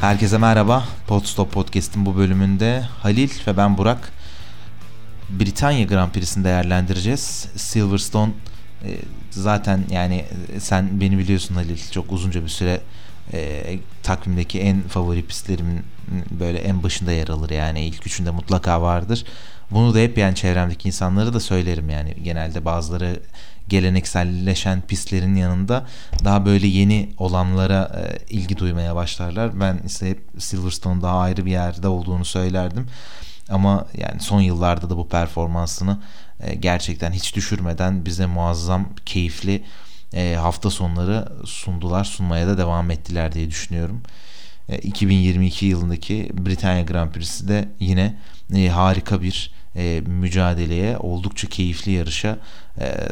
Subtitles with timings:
[0.00, 0.84] Herkese merhaba.
[1.06, 4.12] Podstop Podcast'in bu bölümünde Halil ve ben Burak
[5.30, 7.48] Britanya Grand Prix'sini değerlendireceğiz.
[7.56, 8.32] Silverstone
[8.84, 8.90] e,
[9.30, 10.24] zaten yani
[10.56, 12.80] e, sen beni biliyorsun Halil çok uzunca bir süre
[13.32, 15.82] e, takvimdeki en favori pistlerimin
[16.30, 19.24] böyle en başında yer alır yani ilk üçünde mutlaka vardır.
[19.70, 23.20] Bunu da hep yani çevremdeki insanlara da söylerim yani genelde bazıları
[23.68, 25.86] gelenekselleşen pistlerin yanında
[26.24, 29.60] daha böyle yeni olanlara e, ilgi duymaya başlarlar.
[29.60, 32.86] Ben ise hep Silverstone daha ayrı bir yerde olduğunu söylerdim.
[33.48, 35.98] Ama yani son yıllarda da bu performansını
[36.40, 39.64] e, gerçekten hiç düşürmeden bize muazzam, keyifli
[40.14, 44.02] e, hafta sonları sundular, sunmaya da devam ettiler diye düşünüyorum.
[44.82, 48.16] 2022 e, yılındaki Britanya Grand Prix'si de yine
[48.70, 49.57] harika bir
[50.06, 52.38] mücadeleye, oldukça keyifli yarışa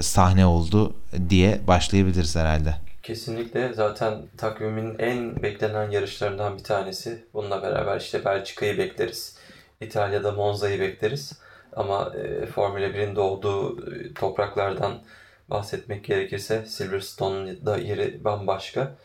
[0.01, 0.95] sahne oldu
[1.29, 2.75] diye başlayabiliriz herhalde.
[3.07, 7.25] Kesinlikle zaten takvimin en beklenen yarışlarından bir tanesi.
[7.35, 9.37] Bununla beraber işte Belçika'yı bekleriz.
[9.81, 11.33] İtalya'da Monza'yı bekleriz.
[11.77, 15.03] Ama e, Formula 1'in doğduğu e, topraklardan
[15.49, 18.97] bahsetmek gerekirse Silverstone'da yeri bambaşka.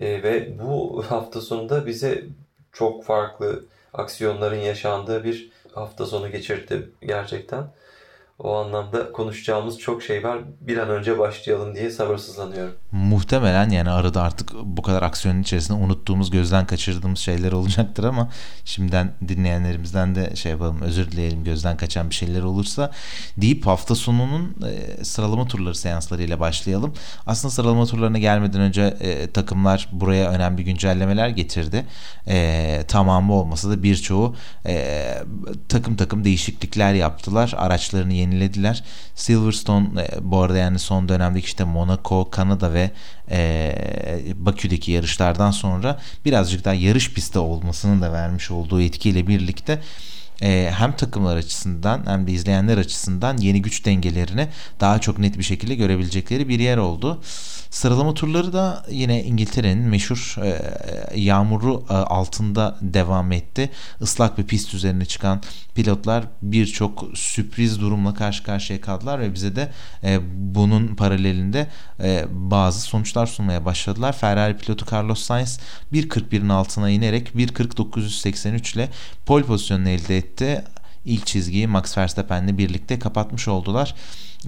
[0.00, 2.24] E, ve bu hafta sonunda bize
[2.72, 7.72] çok farklı aksiyonların yaşandığı bir hafta sonu geçirdi gerçekten.
[8.42, 10.38] O anlamda konuşacağımız çok şey var.
[10.60, 12.74] Bir an önce başlayalım diye sabırsızlanıyorum.
[12.92, 18.28] Muhtemelen yani arada artık bu kadar aksiyonun içerisinde unuttuğumuz, gözden kaçırdığımız şeyler olacaktır ama
[18.64, 22.90] şimdiden dinleyenlerimizden de şey yapalım, özür dileyelim gözden kaçan bir şeyler olursa
[23.36, 26.94] deyip hafta sonunun e, sıralama turları seanslarıyla başlayalım.
[27.26, 31.86] Aslında sıralama turlarına gelmeden önce e, takımlar buraya önemli güncellemeler getirdi.
[32.28, 34.34] E, tamamı olmasa da birçoğu
[34.66, 35.14] e,
[35.68, 37.54] takım takım değişiklikler yaptılar.
[37.56, 38.84] Araçlarını yeni yenilediler.
[39.14, 42.90] Silverstone e, bu arada yani son dönemdeki işte Monaco, Kanada ve
[43.30, 43.74] e,
[44.36, 49.80] Bakü'deki yarışlardan sonra birazcık daha yarış pisti olmasının da vermiş olduğu etkiyle birlikte
[50.42, 54.48] e, hem takımlar açısından hem de izleyenler açısından yeni güç dengelerini
[54.80, 57.22] daha çok net bir şekilde görebilecekleri bir yer oldu.
[57.70, 60.60] Sıralama turları da yine İngiltere'nin meşhur e,
[61.20, 63.70] yağmuru e, altında devam etti.
[64.00, 65.42] Islak bir pist üzerine çıkan
[65.74, 69.72] pilotlar birçok sürpriz durumla karşı karşıya kaldılar ve bize de
[70.04, 70.18] e,
[70.54, 71.66] bunun paralelinde
[72.02, 74.12] e, bazı sonuçlar sunmaya başladılar.
[74.12, 75.60] Ferrari pilotu Carlos Sainz
[75.92, 78.88] 1.41'in altına inerek 1.4983 ile
[79.26, 80.64] pole pozisyonunu elde etti.
[81.04, 83.94] İlk çizgiyi Max Verstappen'le birlikte kapatmış oldular.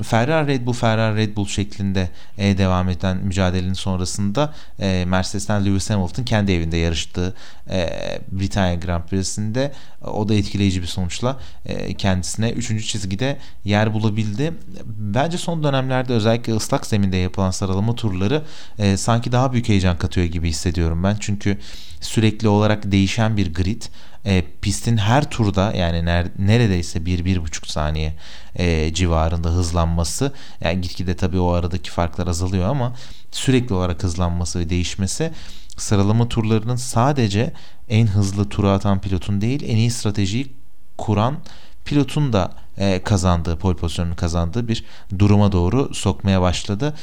[0.02, 5.90] Ferrari Red Bull Ferrari Red Bull şeklinde e, devam eden mücadelenin sonrasında e, Mercedes'ten Lewis
[5.90, 7.34] Hamilton kendi evinde yarıştığı
[7.70, 7.88] e,
[8.32, 9.72] Britanya Grand Prix'sinde
[10.04, 12.86] o da etkileyici bir sonuçla e, kendisine 3.
[12.86, 14.52] çizgide yer bulabildi.
[14.86, 18.42] Bence son dönemlerde özellikle ıslak zeminde yapılan sıralama turları
[18.78, 21.16] e, sanki daha büyük heyecan katıyor gibi hissediyorum ben.
[21.20, 21.58] Çünkü
[22.00, 23.82] sürekli olarak değişen bir grid
[24.24, 28.14] e, pistin her turda yani ner, neredeyse 1-1,5 saniye
[28.56, 32.92] e, civarında hızlanması yani gitgide tabii o aradaki farklar azalıyor ama
[33.30, 35.30] sürekli olarak hızlanması ve değişmesi
[35.76, 37.52] sıralama turlarının sadece
[37.88, 40.52] en hızlı tura atan pilotun değil en iyi stratejiyi
[40.98, 41.38] kuran
[41.84, 44.84] pilotun da e, kazandığı pole pozisyonunu kazandığı bir
[45.18, 46.94] duruma doğru sokmaya başladı.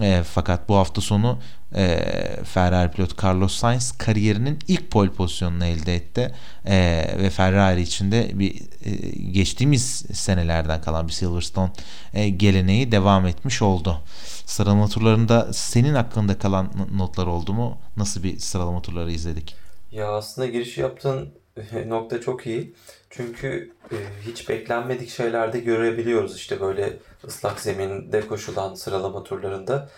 [0.00, 1.38] E, fakat bu hafta sonu
[1.74, 1.98] e,
[2.44, 6.34] Ferrari pilot Carlos Sainz kariyerinin ilk pole pozisyonunu elde etti
[6.66, 8.90] e, ve Ferrari içinde bir e,
[9.32, 11.70] geçtiğimiz senelerden kalan bir Silverstone
[12.14, 14.02] e, geleneği devam etmiş oldu.
[14.46, 17.78] Sıralama turlarında senin aklında kalan notlar oldu mu?
[17.96, 19.54] Nasıl bir sıralama turları izledik?
[19.92, 21.28] Ya aslında giriş yaptığın
[21.86, 22.74] nokta çok iyi.
[23.10, 23.96] Çünkü e,
[24.26, 29.88] hiç beklenmedik şeyler de görebiliyoruz işte böyle ıslak zeminde koşulan sıralama turlarında.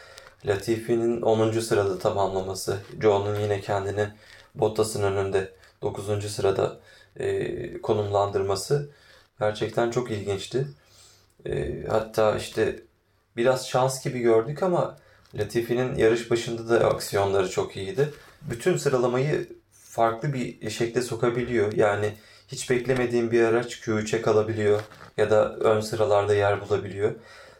[0.46, 1.60] Latifi'nin 10.
[1.60, 4.08] sırada tamamlaması, Joe'nun yine kendini
[4.54, 6.30] Bottas'ın önünde 9.
[6.32, 6.80] sırada
[7.16, 8.90] e, konumlandırması
[9.40, 10.68] gerçekten çok ilginçti.
[11.46, 12.82] E, hatta işte
[13.36, 14.96] biraz şans gibi gördük ama
[15.34, 18.12] Latifi'nin yarış başında da aksiyonları çok iyiydi.
[18.42, 21.72] Bütün sıralamayı farklı bir şekilde sokabiliyor.
[21.72, 22.14] Yani
[22.48, 24.80] hiç beklemediğim bir araç Q3'e kalabiliyor
[25.16, 27.14] ya da ön sıralarda yer bulabiliyor.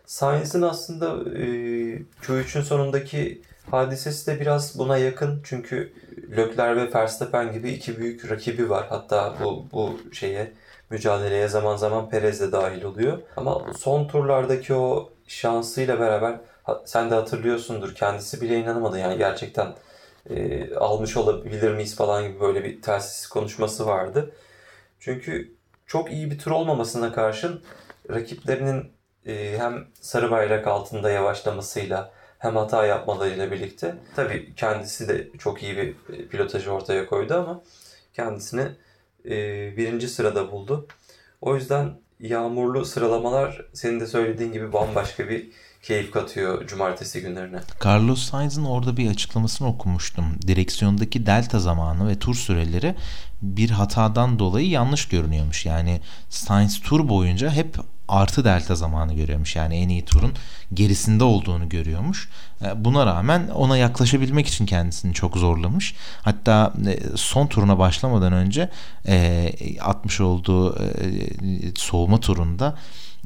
[0.09, 1.45] Sainz'in aslında e,
[2.23, 5.41] Q3'ün sonundaki hadisesi de biraz buna yakın.
[5.45, 5.93] Çünkü
[6.37, 8.87] Leclerc ve Verstappen gibi iki büyük rakibi var.
[8.89, 10.53] Hatta bu, bu şeye
[10.91, 13.19] mücadeleye zaman zaman Perez de dahil oluyor.
[13.37, 16.41] Ama son turlardaki o şansıyla beraber
[16.85, 19.75] sen de hatırlıyorsundur kendisi bile inanamadı yani gerçekten
[20.31, 24.35] e, almış olabilir miyiz falan gibi böyle bir telsiz konuşması vardı.
[25.01, 25.55] Çünkü
[25.87, 27.63] çok iyi bir tur olmamasına karşın
[28.11, 28.98] rakiplerinin
[29.35, 33.95] hem sarı bayrak altında yavaşlamasıyla hem hata yapmalarıyla birlikte.
[34.17, 35.95] Tabii kendisi de çok iyi bir
[36.29, 37.63] pilotajı ortaya koydu ama
[38.15, 38.69] kendisini
[39.25, 39.37] e,
[39.77, 40.87] birinci sırada buldu.
[41.41, 45.51] O yüzden yağmurlu sıralamalar senin de söylediğin gibi bambaşka bir
[45.83, 47.61] keyif katıyor cumartesi günlerine.
[47.85, 50.25] Carlos Sainz'ın orada bir açıklamasını okumuştum.
[50.47, 52.95] Direksiyondaki delta zamanı ve tur süreleri
[53.43, 55.67] bir hatadan dolayı yanlış görünüyormuş.
[55.67, 57.77] Yani Sainz tur boyunca hep
[58.09, 59.57] artı delta zamanı görüyormuş.
[59.57, 60.33] Yani en iyi turun
[60.75, 62.29] gerisinde olduğunu görüyormuş.
[62.65, 65.95] E, buna rağmen ona yaklaşabilmek için kendisini çok zorlamış.
[66.23, 68.71] Hatta e, son turuna başlamadan önce
[69.09, 70.79] e, atmış olduğu
[71.77, 72.75] soğuma turunda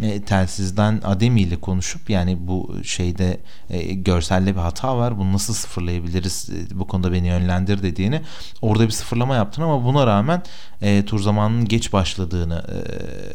[0.03, 3.41] e, telsizden Ademi ile konuşup yani bu şeyde
[3.71, 8.23] e, görselde bir hata var bunu nasıl sıfırlayabiliriz e, bu konuda beni yönlendir dediğini
[8.63, 10.43] orada bir sıfırlama yaptın ama buna rağmen
[10.83, 12.75] e, tur zamanının geç başladığını e,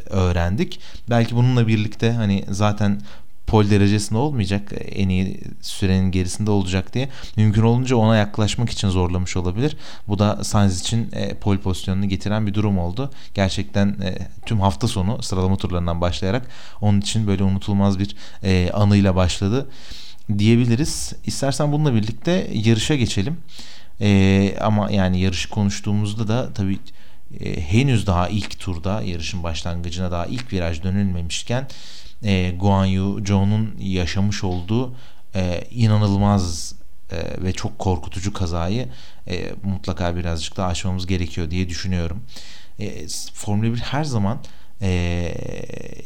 [0.09, 0.79] öğrendik.
[1.09, 3.01] Belki bununla birlikte hani zaten
[3.47, 9.37] pol derecesinde olmayacak en iyi sürenin gerisinde olacak diye mümkün olunca ona yaklaşmak için zorlamış
[9.37, 9.77] olabilir.
[10.07, 13.11] Bu da Sainz için e, pol pozisyonunu getiren bir durum oldu.
[13.33, 16.47] Gerçekten e, tüm hafta sonu sıralama turlarından başlayarak
[16.81, 19.69] onun için böyle unutulmaz bir e, anıyla başladı
[20.37, 21.13] diyebiliriz.
[21.25, 23.37] İstersen bununla birlikte yarışa geçelim.
[24.01, 26.79] E, ama yani yarışı konuştuğumuzda da tabii
[27.39, 31.67] e, henüz daha ilk turda yarışın başlangıcına daha ilk viraj dönülmemişken
[32.23, 34.95] e, Guan Yu Zhou'nun yaşamış olduğu
[35.35, 36.75] e, inanılmaz
[37.11, 38.89] e, ve çok korkutucu kazayı
[39.27, 42.23] e, mutlaka birazcık daha aşmamız gerekiyor diye düşünüyorum.
[42.79, 44.39] E, Formula 1 her zaman
[44.81, 45.33] e,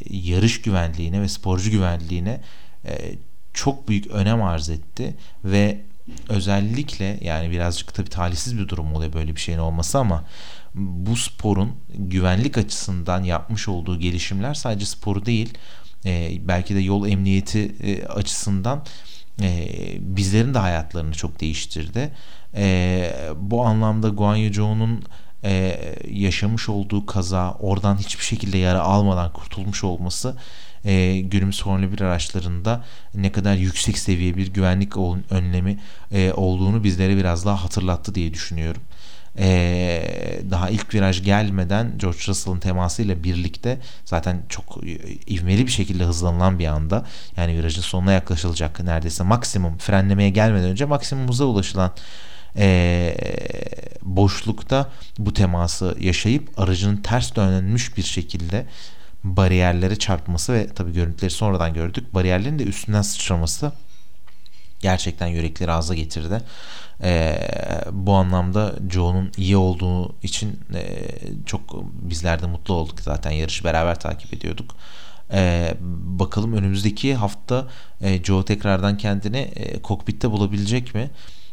[0.09, 2.41] yarış güvenliğine ve sporcu güvenliğine
[2.85, 3.15] e,
[3.53, 5.15] çok büyük önem arz etti
[5.45, 5.81] ve
[6.29, 10.23] özellikle yani birazcık tabii talihsiz bir durum oluyor böyle bir şeyin olması ama
[10.75, 15.53] bu sporun güvenlik açısından yapmış olduğu gelişimler sadece sporu değil
[16.06, 18.83] e, belki de yol emniyeti e, açısından
[19.42, 19.68] e,
[20.00, 22.12] bizlerin de hayatlarını çok değiştirdi.
[22.56, 25.03] E, bu anlamda Guan Yu Zhou'nun
[25.44, 25.80] e,
[26.12, 30.38] yaşamış olduğu kaza oradan hiçbir şekilde yara almadan kurtulmuş olması
[30.86, 32.83] e, günümüz Formula 1 araçlarında
[33.15, 34.97] ne kadar yüksek seviye bir güvenlik
[35.31, 35.80] önlemi
[36.12, 38.81] e, olduğunu bizlere biraz daha hatırlattı diye düşünüyorum
[39.38, 44.78] ee, daha ilk viraj gelmeden George Russell'ın temasıyla birlikte zaten çok
[45.28, 47.06] ivmeli bir şekilde hızlanılan bir anda
[47.38, 51.92] yani virajın sonuna yaklaşılacak neredeyse maksimum frenlemeye gelmeden önce maksimum hıza ulaşılan
[52.57, 53.16] e,
[54.01, 58.66] boşlukta bu teması yaşayıp aracının ters dönmüş bir şekilde
[59.24, 63.72] bariyerlere çarpması ve tabi görüntüleri sonradan gördük bariyerlerin de üstünden sıçraması
[64.81, 66.42] gerçekten yürekleri ağza getirdi.
[67.03, 67.38] E,
[67.92, 71.07] bu anlamda Joe'nun iyi olduğu için e,
[71.45, 74.75] çok bizler de mutlu olduk zaten yarışı beraber takip ediyorduk.
[75.33, 77.68] E, bakalım önümüzdeki hafta
[78.01, 81.09] e, Joe tekrardan kendini e, kokpitte bulabilecek mi?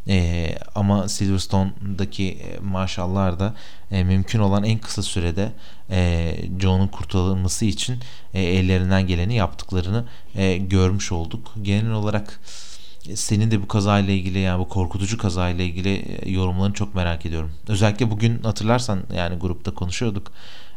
[0.08, 3.54] E, ama Silverstone'daki e, marşallar da
[3.90, 5.52] e, mümkün olan en kısa sürede
[5.90, 7.98] e, Joe'nun kurtarılması için
[8.34, 10.04] e, ellerinden geleni yaptıklarını
[10.34, 11.54] e, görmüş olduk.
[11.62, 12.40] Genel olarak
[13.14, 17.52] senin de bu kazayla ilgili yani bu korkutucu kazayla ilgili e, yorumlarını çok merak ediyorum.
[17.68, 20.32] Özellikle bugün hatırlarsan yani grupta konuşuyorduk.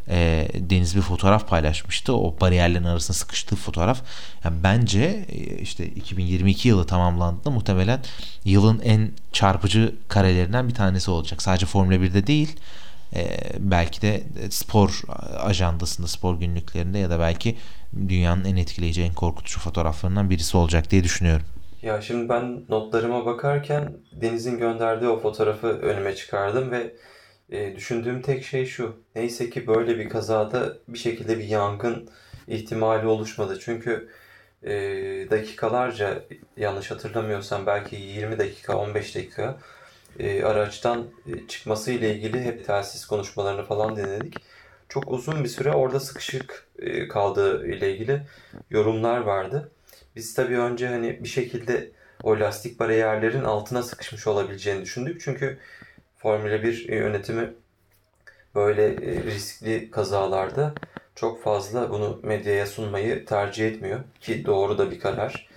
[0.09, 2.15] E, Deniz bir fotoğraf paylaşmıştı.
[2.15, 4.01] O bariyerlerin arasında sıkıştığı fotoğraf.
[4.43, 7.99] Yani bence e, işte 2022 yılı tamamlandığında muhtemelen
[8.45, 11.41] yılın en çarpıcı karelerinden bir tanesi olacak.
[11.41, 12.55] Sadece Formula 1'de değil
[13.15, 15.01] e, belki de spor
[15.39, 17.57] ajandasında, spor günlüklerinde ya da belki
[18.09, 21.45] dünyanın en etkileyici, en korkutucu fotoğraflarından birisi olacak diye düşünüyorum.
[21.81, 26.95] Ya şimdi ben notlarıma bakarken Deniz'in gönderdiği o fotoğrafı önüme çıkardım ve
[27.49, 29.03] e, düşündüğüm tek şey şu.
[29.15, 32.09] Neyse ki böyle bir kazada bir şekilde bir yangın
[32.47, 33.59] ihtimali oluşmadı.
[33.59, 34.09] Çünkü
[34.63, 34.71] e,
[35.29, 36.23] dakikalarca
[36.57, 39.59] yanlış hatırlamıyorsam belki 20 dakika 15 dakika
[40.19, 44.35] e, araçtan e, çıkması ile ilgili hep telsiz konuşmalarını falan dinledik.
[44.89, 48.21] Çok uzun bir süre orada sıkışık e, kaldığı ile ilgili
[48.69, 49.71] yorumlar vardı.
[50.15, 51.91] Biz tabii önce hani bir şekilde
[52.23, 55.21] o lastik bariyerlerin altına sıkışmış olabileceğini düşündük.
[55.21, 55.57] Çünkü
[56.17, 57.53] Formula 1 yönetimi
[58.55, 60.73] böyle e, riskli kazalarda
[61.15, 63.99] çok fazla bunu medyaya sunmayı tercih etmiyor.
[64.21, 65.49] Ki doğru da bir karar.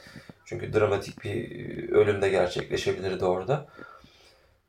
[0.45, 3.67] Çünkü dramatik bir e, ölüm de gerçekleşebilirdi orada.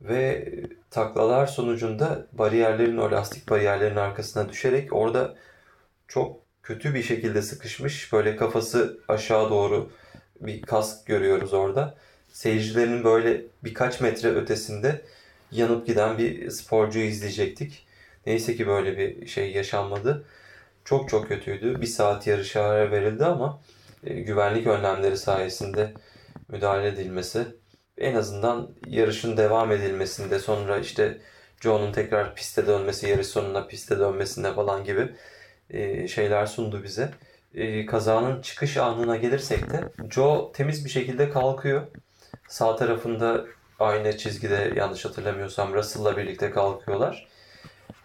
[0.01, 0.53] Ve
[0.91, 5.35] taklalar sonucunda bariyerlerin o lastik bariyerlerin arkasına düşerek orada
[6.07, 8.13] çok kötü bir şekilde sıkışmış.
[8.13, 9.91] Böyle kafası aşağı doğru
[10.41, 11.95] bir kask görüyoruz orada.
[12.33, 15.01] Seyircilerin böyle birkaç metre ötesinde
[15.51, 17.87] yanıp giden bir sporcuyu izleyecektik.
[18.25, 20.25] Neyse ki böyle bir şey yaşanmadı.
[20.85, 21.81] Çok çok kötüydü.
[21.81, 23.61] Bir saat yarışa ara verildi ama
[24.03, 25.93] e, güvenlik önlemleri sayesinde
[26.49, 27.45] müdahale edilmesi
[27.97, 31.17] en azından yarışın devam edilmesinde sonra işte
[31.61, 35.09] Joe'nun tekrar piste dönmesi, yarış sonunda piste dönmesinde falan gibi
[35.69, 37.11] e, şeyler sundu bize.
[37.53, 41.87] E, kazanın çıkış anına gelirsek de Joe temiz bir şekilde kalkıyor.
[42.47, 43.45] Sağ tarafında
[43.79, 47.27] aynı çizgide yanlış hatırlamıyorsam Russell'la birlikte kalkıyorlar.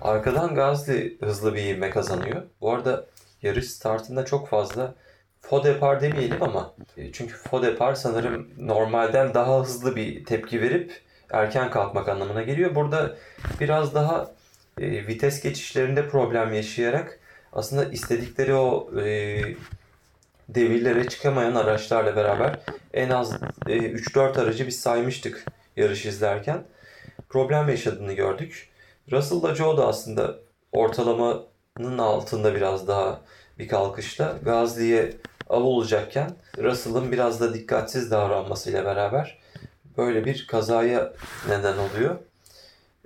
[0.01, 2.43] Arkadan Gazli hızlı bir ivme kazanıyor.
[2.61, 3.07] Bu arada
[3.43, 4.95] yarış startında çok fazla
[5.41, 11.01] Fodepar demeyelim ama e, çünkü Fodepar sanırım normalden daha hızlı bir tepki verip
[11.31, 12.75] erken kalkmak anlamına geliyor.
[12.75, 13.17] Burada
[13.61, 14.31] biraz daha
[14.79, 17.20] e, vites geçişlerinde problem yaşayarak
[17.53, 19.43] aslında istedikleri o e,
[20.49, 22.61] devirlere çıkamayan araçlarla beraber
[22.95, 23.33] en az
[23.67, 25.45] e, 3-4 aracı biz saymıştık
[25.77, 26.65] yarış izlerken.
[27.29, 28.71] Problem yaşadığını gördük.
[29.13, 30.37] Russell'la Joe da aslında
[30.73, 33.21] ortalamanın altında biraz daha
[33.59, 35.17] bir kalkışla Gazli'ye
[35.49, 39.39] av olacakken Russell'ın biraz da dikkatsiz davranmasıyla beraber
[39.97, 41.13] böyle bir kazaya
[41.49, 42.17] neden oluyor.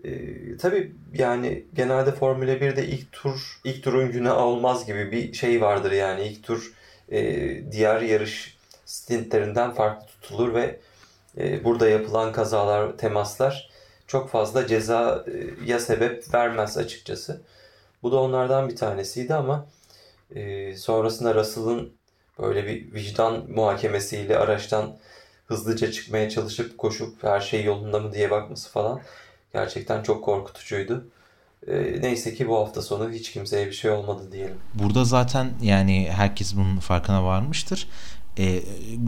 [0.04, 5.60] Ee, tabii yani genelde Formula 1'de ilk tur ilk turun günü olmaz gibi bir şey
[5.60, 6.72] vardır yani ilk tur
[7.12, 8.56] e, diğer yarış
[8.86, 10.80] stintlerinden farklı tutulur ve
[11.38, 13.70] e, burada yapılan kazalar, temaslar
[14.06, 17.42] çok fazla cezaya sebep vermez açıkçası.
[18.02, 19.66] Bu da onlardan bir tanesiydi ama
[20.34, 21.92] e, sonrasında Russell'ın
[22.38, 24.96] böyle bir vicdan muhakemesiyle araçtan
[25.46, 29.00] hızlıca çıkmaya çalışıp koşup her şey yolunda mı diye bakması falan
[29.54, 31.04] gerçekten çok korkutucuydu.
[31.66, 34.56] E, neyse ki bu hafta sonu hiç kimseye bir şey olmadı diyelim.
[34.74, 37.88] Burada zaten yani herkes bunun farkına varmıştır.
[38.38, 38.60] E,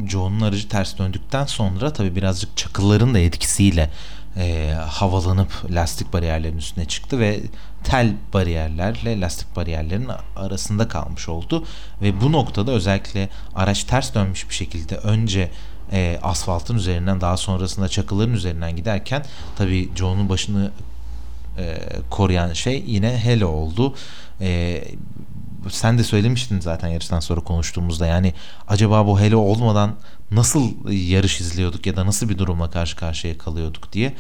[0.09, 3.91] Joe'nun aracı ters döndükten sonra tabi birazcık çakılların da etkisiyle
[4.37, 7.41] e, havalanıp lastik bariyerlerin üstüne çıktı ve
[7.85, 11.65] tel bariyerlerle lastik bariyerlerin arasında kalmış oldu
[12.03, 15.51] ve bu noktada özellikle araç ters dönmüş bir şekilde önce
[15.93, 19.25] e, asfaltın üzerinden daha sonrasında çakılların üzerinden giderken
[19.57, 20.71] tabi Joe'nun başını
[21.59, 21.79] e,
[22.11, 23.95] koruyan şey yine Hello oldu.
[24.41, 24.85] E,
[25.71, 28.35] sen de söylemiştin zaten yarıştan sonra konuştuğumuzda yani
[28.69, 29.95] acaba bu Hello olmadan
[30.31, 34.15] nasıl yarış izliyorduk ya da nasıl bir durumla karşı karşıya kalıyorduk diye.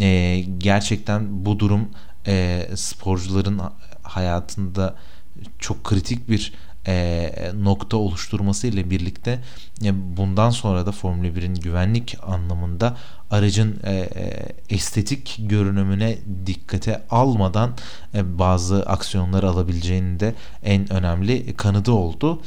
[0.00, 1.88] E, gerçekten bu durum
[2.26, 3.60] e, sporcuların
[4.02, 4.94] hayatında
[5.58, 6.52] çok kritik bir
[6.88, 9.40] e, nokta oluşturması ile birlikte
[9.84, 12.96] e, bundan sonra da Formula 1'in güvenlik anlamında
[13.30, 17.74] aracın e, e, estetik görünümüne dikkate almadan
[18.14, 22.40] e, bazı aksiyonlar alabileceğinin de en önemli kanıdı oldu.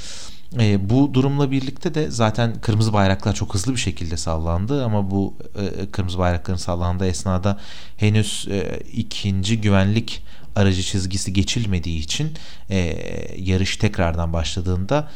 [0.60, 5.34] E, bu durumla birlikte de zaten kırmızı bayraklar çok hızlı bir şekilde sallandı ama bu
[5.56, 7.60] e, kırmızı bayrakların sallandığı esnada
[7.98, 10.24] henüz e, ikinci güvenlik
[10.56, 12.34] aracı çizgisi geçilmediği için
[12.70, 12.98] e,
[13.38, 15.10] yarış tekrardan başladığında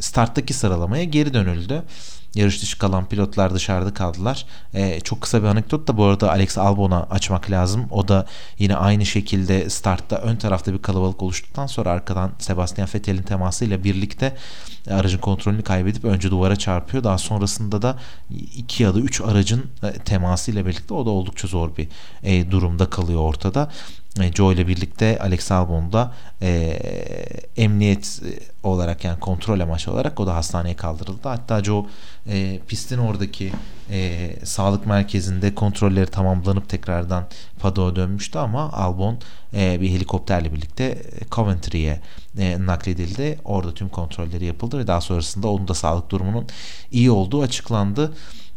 [0.00, 1.82] starttaki sıralamaya geri dönüldü.
[2.34, 4.46] Yarış dışı kalan pilotlar dışarıda kaldılar.
[4.74, 7.86] Ee, çok kısa bir anekdot da bu arada Alex Albon'a açmak lazım.
[7.90, 8.26] O da
[8.58, 14.36] yine aynı şekilde startta ön tarafta bir kalabalık oluştuktan sonra arkadan Sebastian Vettel'in temasıyla birlikte
[14.90, 17.04] aracın kontrolünü kaybedip önce duvara çarpıyor.
[17.04, 17.98] Daha sonrasında da
[18.56, 21.88] iki ya da üç aracın e, temasıyla birlikte o da oldukça zor bir
[22.22, 23.70] e, durumda kalıyor ortada.
[24.20, 26.78] E, Joe ile birlikte Alex Albon da e,
[27.56, 28.20] emniyet
[28.62, 31.28] olarak yani kontrol amaçlı olarak o da hastaneye kaldırıldı.
[31.28, 31.86] Hatta Joe
[32.28, 33.52] e, pistin oradaki
[33.90, 37.26] e, sağlık merkezinde kontrolleri tamamlanıp tekrardan
[37.58, 39.18] Pado'a dönmüştü ama Albon
[39.54, 42.00] e, bir helikopterle birlikte Coventry'ye
[42.38, 43.38] e, nakledildi.
[43.44, 46.46] Orada tüm kontrolleri yapıldı ve daha sonrasında onun da sağlık durumunun
[46.90, 48.12] iyi olduğu açıklandı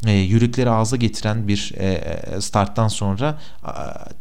[0.05, 3.71] e, yürükleri ağza getiren bir e, e starttan sonra e,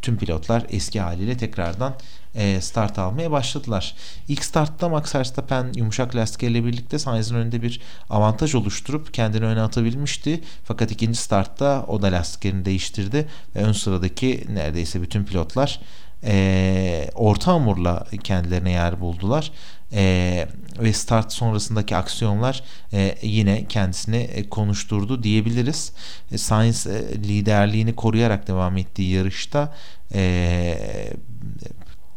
[0.01, 1.95] tüm pilotlar eski haliyle tekrardan
[2.35, 3.95] e, start almaya başladılar.
[4.27, 10.41] İlk startta Max Verstappen yumuşak lastiklerle birlikte Sainz'in önünde bir avantaj oluşturup kendini öne atabilmişti.
[10.63, 15.79] Fakat ikinci startta o da lastiklerini değiştirdi ve ön sıradaki neredeyse bütün pilotlar
[16.23, 19.51] e, orta hamurla kendilerine yer buldular.
[19.93, 20.47] E,
[20.79, 22.63] ve start sonrasındaki aksiyonlar
[22.93, 25.93] e, yine kendisini e, konuşturdu diyebiliriz.
[26.31, 29.73] E, Sainz e, liderliğini koruyarak devam ettiği yarışta
[30.13, 31.13] e,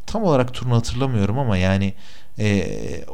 [0.06, 1.94] tam olarak turunu hatırlamıyorum ama yani
[2.38, 3.04] e,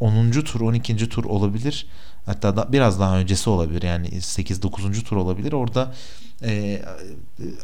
[0.00, 0.30] 10.
[0.30, 1.08] tur 12.
[1.08, 1.86] tur olabilir.
[2.26, 3.82] Hatta da, biraz daha öncesi olabilir.
[3.82, 5.04] Yani 8-9.
[5.04, 5.52] tur olabilir.
[5.52, 5.94] Orada
[6.42, 6.82] e,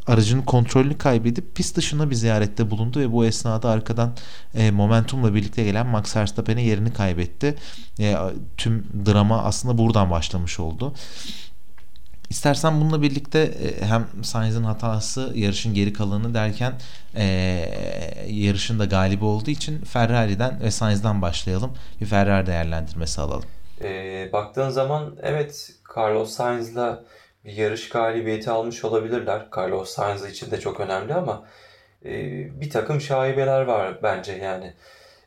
[0.07, 4.13] aracının kontrolünü kaybedip pist dışına bir ziyarette bulundu ve bu esnada arkadan
[4.55, 7.55] e, momentumla birlikte gelen Max Verstappen'e yerini kaybetti.
[8.01, 8.17] E,
[8.57, 10.95] tüm drama aslında buradan başlamış oldu.
[12.31, 16.73] İstersen bununla birlikte e, hem Sainz'in hatası yarışın geri kalanı derken
[17.15, 17.25] e,
[18.29, 21.71] yarışın da galibi olduğu için Ferrari'den ve Sainz'dan başlayalım.
[22.01, 23.45] Bir Ferrari değerlendirmesi alalım.
[23.83, 27.05] E, baktığın zaman evet Carlos Sainz'la
[27.45, 29.47] bir yarış galibiyeti almış olabilirler.
[29.57, 31.47] Carlos Sainz için de çok önemli ama
[32.05, 32.11] e,
[32.61, 34.75] bir takım şaibeler var bence yani.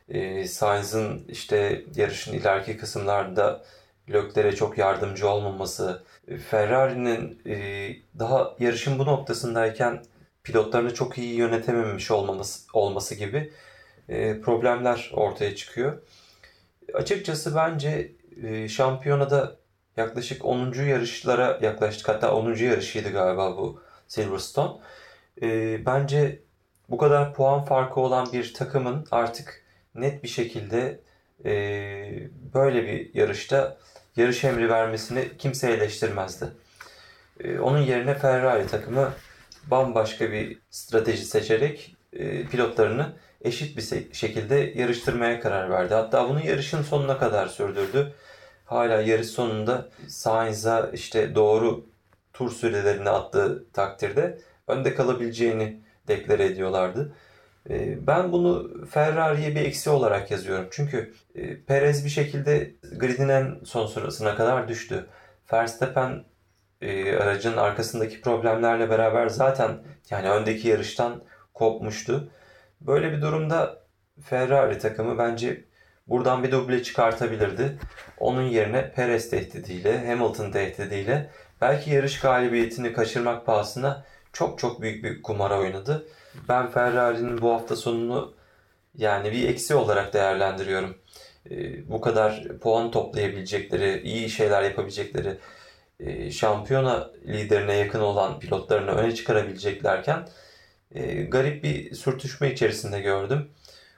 [0.08, 3.64] E, Sainz'ın işte yarışın ileriki kısımlarında
[4.12, 6.02] Leclerc'e çok yardımcı olmaması,
[6.50, 10.04] Ferrari'nin e, daha yarışın bu noktasındayken
[10.44, 13.52] pilotlarını çok iyi yönetememiş olmaması, olması gibi
[14.08, 16.02] e, problemler ortaya çıkıyor.
[16.94, 18.12] Açıkçası bence
[18.42, 19.56] e, şampiyonada
[19.96, 20.72] yaklaşık 10.
[20.72, 22.08] yarışlara yaklaştık.
[22.08, 22.54] Hatta 10.
[22.54, 24.72] yarışıydı galiba bu Silverstone.
[25.86, 26.42] Bence
[26.90, 29.64] bu kadar puan farkı olan bir takımın artık
[29.94, 31.00] net bir şekilde
[32.54, 33.78] böyle bir yarışta
[34.16, 36.46] yarış emri vermesini kimse eleştirmezdi.
[37.40, 39.12] Ee, onun yerine Ferrari takımı
[39.66, 43.12] bambaşka bir strateji seçerek e, pilotlarını
[43.44, 45.94] eşit bir şekilde yarıştırmaya karar verdi.
[45.94, 48.12] Hatta bunu yarışın sonuna kadar sürdürdü.
[48.64, 51.86] Hala yarış sonunda Sainz'a işte doğru
[52.32, 57.12] tur sürelerini attığı takdirde önde kalabileceğini deklare ediyorlardı.
[57.70, 60.68] Ee, ben bunu Ferrari'ye bir eksi olarak yazıyorum.
[60.70, 65.06] Çünkü e, Perez bir şekilde gridin en son sırasına kadar düştü.
[65.52, 66.24] Verstappen
[66.80, 69.78] e, aracın arkasındaki problemlerle beraber zaten
[70.10, 71.22] yani öndeki yarıştan
[71.54, 72.30] kopmuştu.
[72.80, 73.78] Böyle bir durumda
[74.22, 75.64] Ferrari takımı bence
[76.06, 77.78] buradan bir duble çıkartabilirdi.
[78.18, 85.22] Onun yerine Perez tehdidiyle, Hamilton tehdidiyle belki yarış galibiyetini kaçırmak pahasına çok çok büyük bir
[85.22, 86.06] kumara oynadı.
[86.48, 88.34] Ben Ferrari'nin bu hafta sonunu
[88.96, 90.96] yani bir eksi olarak değerlendiriyorum.
[91.50, 95.38] E, bu kadar puan toplayabilecekleri, iyi şeyler yapabilecekleri,
[96.00, 100.28] e, şampiyona liderine yakın olan pilotlarını öne çıkarabileceklerken
[100.94, 103.48] e, garip bir sürtüşme içerisinde gördüm.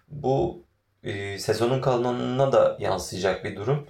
[0.08, 0.62] Bu
[1.04, 3.86] e, sezonun kalanına da yansıyacak bir durum.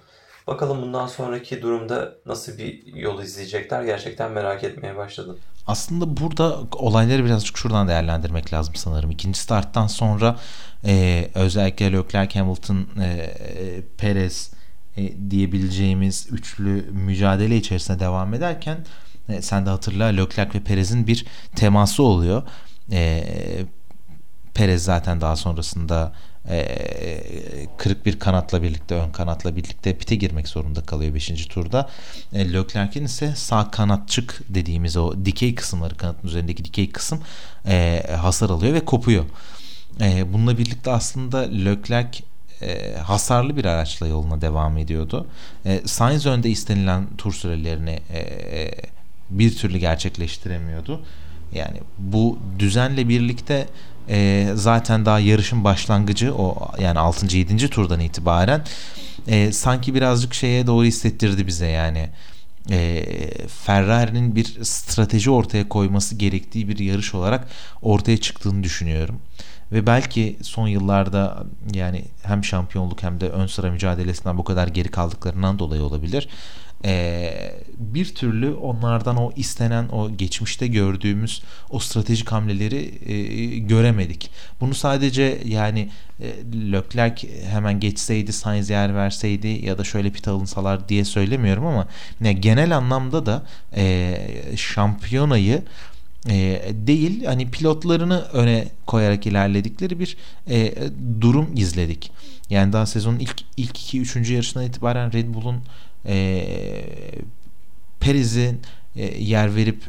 [0.47, 5.37] Bakalım bundan sonraki durumda nasıl bir yol izleyecekler gerçekten merak etmeye başladım.
[5.67, 9.11] Aslında burada olayları birazcık şuradan değerlendirmek lazım sanırım.
[9.11, 10.35] İkinci starttan sonra
[10.85, 13.31] e, özellikle Leclerc, Hamilton, e,
[13.97, 14.51] Perez
[14.97, 18.77] e, diyebileceğimiz üçlü mücadele içerisinde devam ederken
[19.29, 22.43] e, sen de hatırla Leclerc ve Perez'in bir teması oluyor.
[22.91, 23.23] E,
[24.53, 26.13] Perez zaten daha sonrasında
[26.49, 31.45] e, kırık bir kanatla birlikte ön kanatla birlikte pite girmek zorunda kalıyor 5.
[31.45, 31.89] turda.
[32.33, 37.21] E, Leclerc'in ise sağ kanatçık dediğimiz o dikey kısımları kanatın üzerindeki dikey kısım
[37.67, 39.25] e, hasar alıyor ve kopuyor.
[40.01, 42.23] E, bununla birlikte aslında Leclerc
[42.61, 45.27] e, hasarlı bir araçla yoluna devam ediyordu.
[45.65, 48.71] E, Sainz önde istenilen tur sürelerini e,
[49.29, 51.01] bir türlü gerçekleştiremiyordu.
[51.51, 53.67] Yani bu düzenle birlikte
[54.09, 57.37] e, zaten daha yarışın başlangıcı o yani 6.
[57.37, 57.69] 7.
[57.69, 58.63] turdan itibaren
[59.27, 62.09] e, sanki birazcık şeye doğru hissettirdi bize yani
[62.71, 63.03] e,
[63.47, 67.47] Ferrari'nin bir strateji ortaya koyması gerektiği bir yarış olarak
[67.81, 69.19] ortaya çıktığını düşünüyorum.
[69.71, 74.91] Ve belki son yıllarda yani hem şampiyonluk hem de ön sıra mücadelesinden bu kadar geri
[74.91, 76.29] kaldıklarından dolayı olabilir
[76.85, 77.33] e,
[77.77, 84.31] bir türlü onlardan o istenen o geçmişte gördüğümüz o stratejik hamleleri e, göremedik.
[84.61, 86.25] Bunu sadece yani e,
[86.71, 91.87] Leclerc hemen geçseydi Sainz yer verseydi ya da şöyle pit alınsalar diye söylemiyorum ama
[92.21, 93.43] ne genel anlamda da
[93.75, 94.17] e,
[94.55, 95.63] şampiyonayı
[96.29, 100.17] e, değil hani pilotlarını öne koyarak ilerledikleri bir
[100.49, 100.73] e,
[101.21, 102.11] durum izledik.
[102.49, 104.15] Yani daha sezonun ilk ilk 2 3.
[104.29, 105.61] yarışından itibaren Red Bull'un
[106.05, 106.45] e,
[107.99, 108.61] Perez'in
[108.95, 109.83] e, yer verip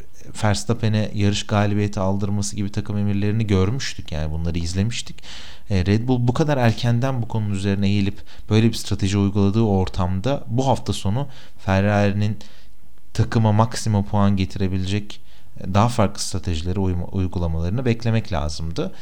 [0.44, 4.12] Verstappen'e yarış galibiyeti aldırması gibi takım emirlerini görmüştük.
[4.12, 5.16] Yani bunları izlemiştik.
[5.70, 8.18] E, Red Bull bu kadar erkenden bu konunun üzerine eğilip
[8.51, 12.38] böyle bir strateji uyguladığı ortamda bu hafta sonu Ferrari'nin
[13.14, 15.20] takıma maksimum puan getirebilecek
[15.75, 16.81] daha farklı stratejileri
[17.12, 18.92] uygulamalarını beklemek lazımdı.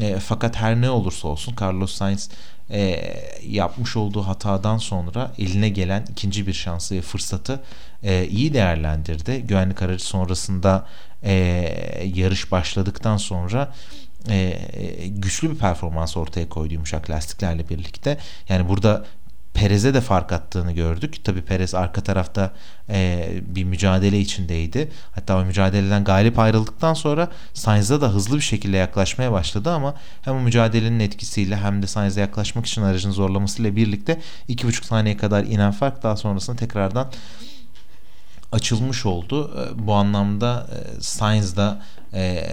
[0.00, 2.30] E, fakat her ne olursa olsun Carlos Sainz
[2.70, 3.02] e,
[3.42, 7.62] yapmış olduğu hatadan sonra eline gelen ikinci bir şansı ve fırsatı
[8.02, 9.42] e, iyi değerlendirdi.
[9.42, 10.86] Güvenlik aracı sonrasında
[11.22, 11.32] e,
[12.14, 13.72] yarış başladıktan sonra
[14.30, 14.58] e,
[15.06, 18.18] güçlü bir performans ortaya koydu yumuşak lastiklerle birlikte.
[18.48, 19.04] Yani burada
[19.56, 21.24] Perez'e de fark attığını gördük.
[21.24, 22.52] Tabi Perez arka tarafta
[22.90, 24.90] e, bir mücadele içindeydi.
[25.14, 30.34] Hatta o mücadeleden galip ayrıldıktan sonra Sainz'a da hızlı bir şekilde yaklaşmaya başladı ama hem
[30.34, 35.72] o mücadelenin etkisiyle hem de Sainz'e yaklaşmak için aracın zorlamasıyla birlikte 2,5 saniye kadar inen
[35.72, 37.10] fark daha sonrasında tekrardan
[38.52, 39.50] açılmış oldu.
[39.60, 42.44] E, bu anlamda e, Sainz da e,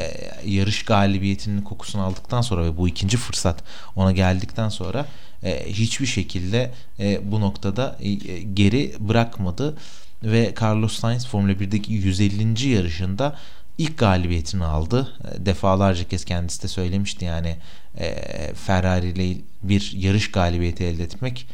[0.46, 3.64] yarış galibiyetinin kokusunu aldıktan sonra ve bu ikinci fırsat
[3.96, 5.06] ona geldikten sonra
[5.44, 9.78] e, hiçbir şekilde e, bu noktada e, geri bırakmadı
[10.24, 12.68] ve Carlos Sainz Formula 1'deki 150.
[12.68, 13.36] yarışında
[13.78, 15.14] ilk galibiyetini aldı.
[15.38, 17.58] Defalarca kez kendisi de söylemişti yani
[17.98, 18.16] e,
[18.54, 21.48] Ferrari ile bir yarış galibiyeti elde etmek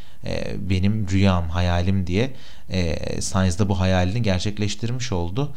[0.57, 2.31] benim rüyam, hayalim diye
[3.19, 5.53] Sainz de bu hayalini gerçekleştirmiş oldu.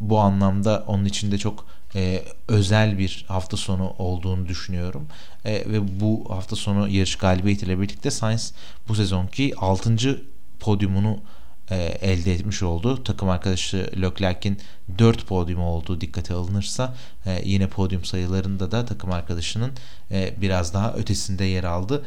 [0.00, 5.06] Bu anlamda onun için de çok e, özel bir hafta sonu olduğunu düşünüyorum.
[5.44, 8.54] E, ve bu hafta sonu yarış galibiyetiyle birlikte Sainz
[8.88, 9.96] bu sezonki 6.
[10.60, 11.18] podyumunu
[11.70, 13.04] e, elde etmiş oldu.
[13.04, 14.58] Takım arkadaşı Leclerc'in
[14.98, 16.94] 4 podyumu olduğu dikkate alınırsa
[17.26, 19.70] e, yine podyum sayılarında da takım arkadaşının
[20.10, 22.04] e, biraz daha ötesinde yer aldı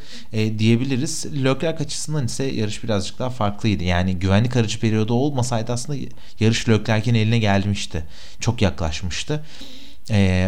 [0.58, 1.26] diyebiliriz.
[1.44, 3.84] Leclerc açısından ise yarış birazcık daha farklıydı.
[3.84, 6.00] Yani güvenlik aracı periyodu olmasaydı aslında
[6.40, 8.04] yarış Leclerc'in eline gelmişti.
[8.40, 9.44] Çok yaklaşmıştı.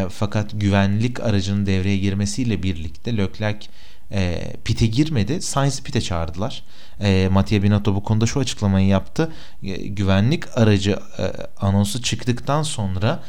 [0.10, 3.68] Fakat güvenlik aracının devreye girmesiyle birlikte Leclerc
[4.12, 5.42] e, pite girmedi.
[5.42, 6.64] Sainz'i pite çağırdılar.
[7.00, 9.32] E, Mattia Binotto bu konuda şu açıklamayı yaptı.
[9.64, 11.24] E, güvenlik aracı e,
[11.58, 13.24] anonsu çıktıktan sonra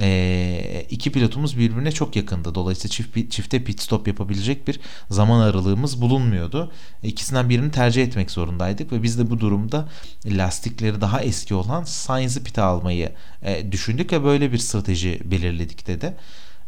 [0.00, 2.54] e, iki pilotumuz birbirine çok yakındı.
[2.54, 6.72] Dolayısıyla çift, çifte pit stop yapabilecek bir zaman aralığımız bulunmuyordu.
[7.02, 9.88] İkisinden birini tercih etmek zorundaydık ve biz de bu durumda
[10.26, 16.14] lastikleri daha eski olan Sainz'i pite almayı e, düşündük ve böyle bir strateji belirledik dedi.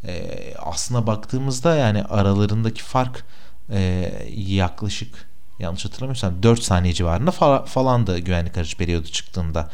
[0.06, 3.24] E, aslına baktığımızda yani aralarındaki fark
[3.70, 9.70] e, yaklaşık yanlış hatırlamıyorsam 4 saniye civarında fa- falandı güvenlik aracı periyodu çıktığında.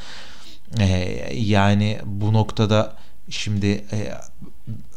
[0.80, 0.86] E,
[1.34, 2.96] yani bu noktada
[3.30, 4.14] şimdi e,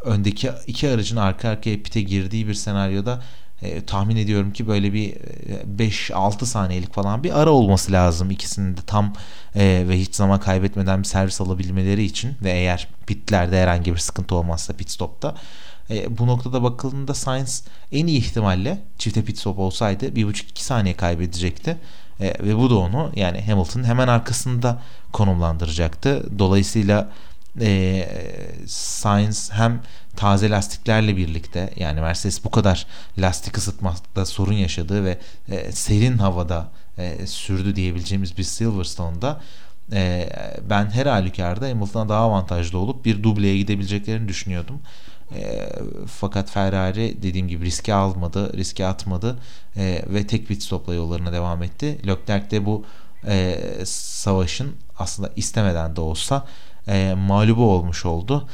[0.04, 3.24] öndeki iki aracın arka arkaya pite girdiği bir senaryoda
[3.62, 5.14] e, tahmin ediyorum ki böyle bir
[5.78, 9.14] 5-6 saniyelik falan bir ara olması lazım ikisinin de tam
[9.56, 14.36] e, ve hiç zaman kaybetmeden bir servis alabilmeleri için ve eğer pitlerde herhangi bir sıkıntı
[14.36, 15.36] olmazsa pit stopta
[15.90, 21.78] e, bu noktada bakıldığında Sainz en iyi ihtimalle çifte pit stop olsaydı 1,5-2 saniye kaybedecekti.
[22.20, 26.40] E, ve bu da onu yani Hamilton'ın hemen arkasında konumlandıracaktı.
[26.40, 27.10] Dolayısıyla
[27.62, 28.10] e,
[28.68, 29.82] Sainz hem
[30.16, 35.18] taze lastiklerle birlikte yani Mercedes bu kadar lastik ısıtmakta sorun yaşadığı ve
[35.50, 36.68] e, serin havada
[36.98, 39.42] e, sürdü diyebileceğimiz bir Silverstone'da
[39.94, 40.30] e,
[40.70, 44.80] ben her halükarda Hamilton'a daha avantajlı olup bir dubleye gidebileceklerini düşünüyordum.
[45.32, 45.70] E,
[46.08, 49.40] fakat Ferrari dediğim gibi riske almadı, riske atmadı
[49.78, 52.00] e, ve tek pit stopla yollarına devam etti.
[52.08, 52.86] Leclerc de bu
[53.28, 56.46] e, savaşın aslında istemeden de olsa
[56.88, 58.48] e, mağlubu olmuş oldu.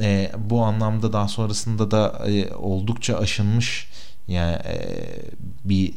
[0.00, 3.88] E, bu anlamda daha sonrasında da e, oldukça aşınmış
[4.28, 5.02] yani e,
[5.64, 5.94] bir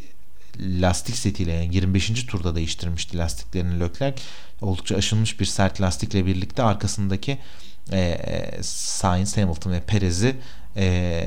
[0.60, 2.26] lastik setiyle yani 25.
[2.26, 4.22] turda değiştirmişti lastiklerini Leclerc.
[4.62, 7.38] Oldukça aşınmış bir sert lastikle birlikte arkasındaki
[7.94, 8.18] e,
[8.62, 10.36] Sainz, Hamilton ve Perez'i
[10.78, 11.24] e,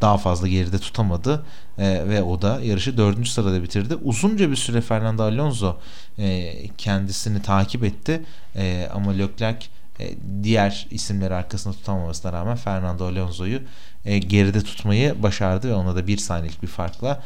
[0.00, 1.44] daha fazla geride tutamadı
[1.78, 3.94] e, ve o da yarışı dördüncü sırada bitirdi.
[3.94, 5.76] Uzunca bir süre Fernando Alonso
[6.18, 8.22] e, kendisini takip etti
[8.56, 9.66] e, ama Leclerc
[10.00, 13.60] e, diğer isimleri arkasında tutamamasına rağmen Fernando Alonso'yu
[14.04, 17.22] e, geride tutmayı başardı ve ona da bir saniyelik bir farkla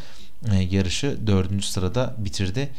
[0.52, 2.70] e, yarışı dördüncü sırada bitirdi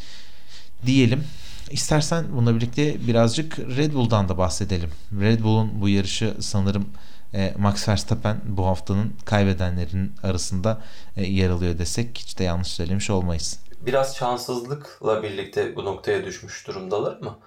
[0.86, 1.24] diyelim.
[1.72, 4.92] İstersen bununla birlikte birazcık Red Bull'dan da bahsedelim.
[5.22, 6.90] Red Bull'un bu yarışı sanırım
[7.34, 10.82] e, Max Verstappen bu haftanın kaybedenlerin arasında
[11.18, 13.60] e, yer alıyor desek hiç de yanlış söylemiş olmayız.
[13.86, 17.40] Biraz şanssızlıkla birlikte bu noktaya düşmüş durumdalar mı?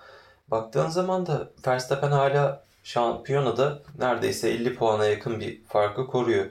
[0.51, 6.47] Baktığın zaman da Verstappen hala şampiyonada neredeyse 50 puana yakın bir farkı koruyor.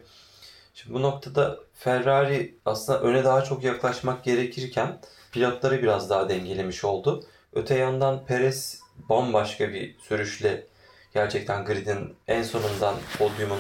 [0.74, 5.00] Şimdi bu noktada Ferrari aslında öne daha çok yaklaşmak gerekirken
[5.32, 7.24] pilotları biraz daha dengelemiş oldu.
[7.54, 10.68] Öte yandan Perez bambaşka bir sürüşle
[11.14, 13.60] gerçekten gridin en sonundan podyumun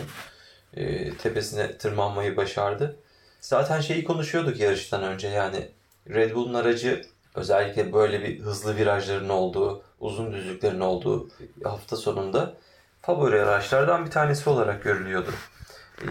[0.73, 2.99] e, tepesine tırmanmayı başardı.
[3.41, 5.69] Zaten şeyi konuşuyorduk yarıştan önce yani
[6.09, 11.29] Red Bull'un aracı özellikle böyle bir hızlı virajların olduğu, uzun düzlüklerin olduğu
[11.63, 12.57] hafta sonunda
[13.01, 15.31] favori araçlardan bir tanesi olarak görülüyordu.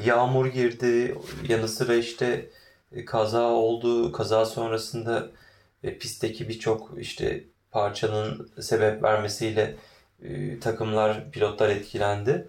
[0.04, 2.50] Yağmur girdi, yanı sıra işte
[3.06, 5.30] kaza oldu, kaza sonrasında
[5.82, 7.44] e, pistteki birçok işte
[7.76, 9.74] parçanın sebep vermesiyle
[10.22, 12.48] e, takımlar, pilotlar etkilendi.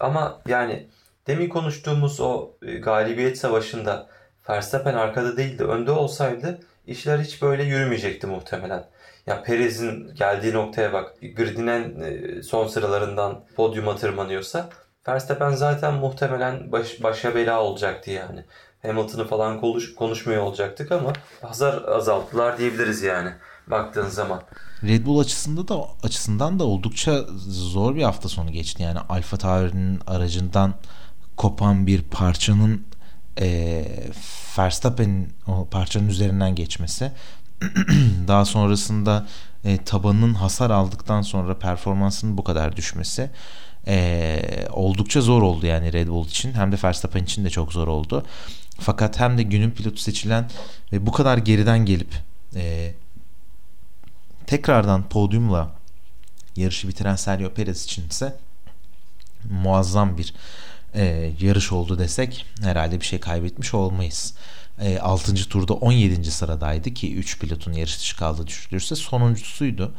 [0.00, 0.86] Ama yani
[1.26, 4.08] demin konuştuğumuz o e, galibiyet savaşında
[4.50, 8.84] Verstappen arkada değil de önde olsaydı işler hiç böyle yürümeyecekti muhtemelen.
[9.26, 11.14] Ya Perez'in geldiği noktaya bak.
[11.36, 14.68] Grid'in en e, son sıralarından podyuma tırmanıyorsa
[15.08, 18.44] Verstappen zaten muhtemelen baş, başa bela olacaktı yani.
[18.86, 23.30] Hamilton'ı falan konuş, konuşmuyor olacaktık ama hasar azalttılar diyebiliriz yani
[23.66, 24.42] baktığın zaman.
[24.82, 28.82] Red Bull açısında da açısından da oldukça zor bir hafta sonu geçti.
[28.82, 30.74] Yani Alfa Tauri'nin aracından
[31.36, 32.86] kopan bir parçanın
[33.40, 33.84] e,
[34.58, 37.12] Verstappen'in o parçanın üzerinden geçmesi
[38.28, 39.26] daha sonrasında
[39.64, 43.30] e, tabanının hasar aldıktan sonra performansının bu kadar düşmesi
[43.86, 47.88] e, oldukça zor oldu yani Red Bull için hem de Verstappen için de çok zor
[47.88, 48.24] oldu.
[48.80, 50.50] Fakat hem de günün pilotu seçilen
[50.92, 52.14] ve bu kadar geriden gelip
[52.54, 52.94] e,
[54.46, 55.72] tekrardan podyumla
[56.56, 58.36] yarışı bitiren Sergio Perez için ise
[59.50, 60.34] muazzam bir
[60.94, 64.34] e, yarış oldu desek herhalde bir şey kaybetmiş olmayız.
[64.80, 65.34] E, 6.
[65.34, 66.30] turda 17.
[66.30, 69.94] sıradaydı ki 3 pilotun yarış dışı kaldığı düşünülürse sonuncusuydu.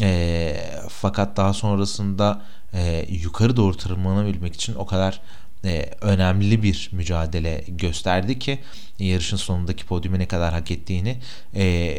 [0.00, 5.20] E, fakat daha sonrasında e, yukarı doğru tırmanabilmek için o kadar
[5.64, 8.58] e, önemli bir mücadele gösterdi ki
[8.98, 11.16] yarışın sonundaki podyumu ne kadar hak ettiğini
[11.54, 11.94] e,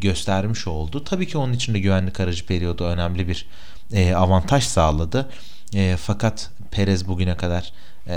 [0.00, 1.04] göstermiş oldu.
[1.04, 3.46] Tabii ki onun için de güvenlik aracı periyodu önemli bir
[3.92, 5.30] e, avantaj sağladı.
[5.74, 7.72] E, fakat Perez bugüne kadar
[8.06, 8.14] e,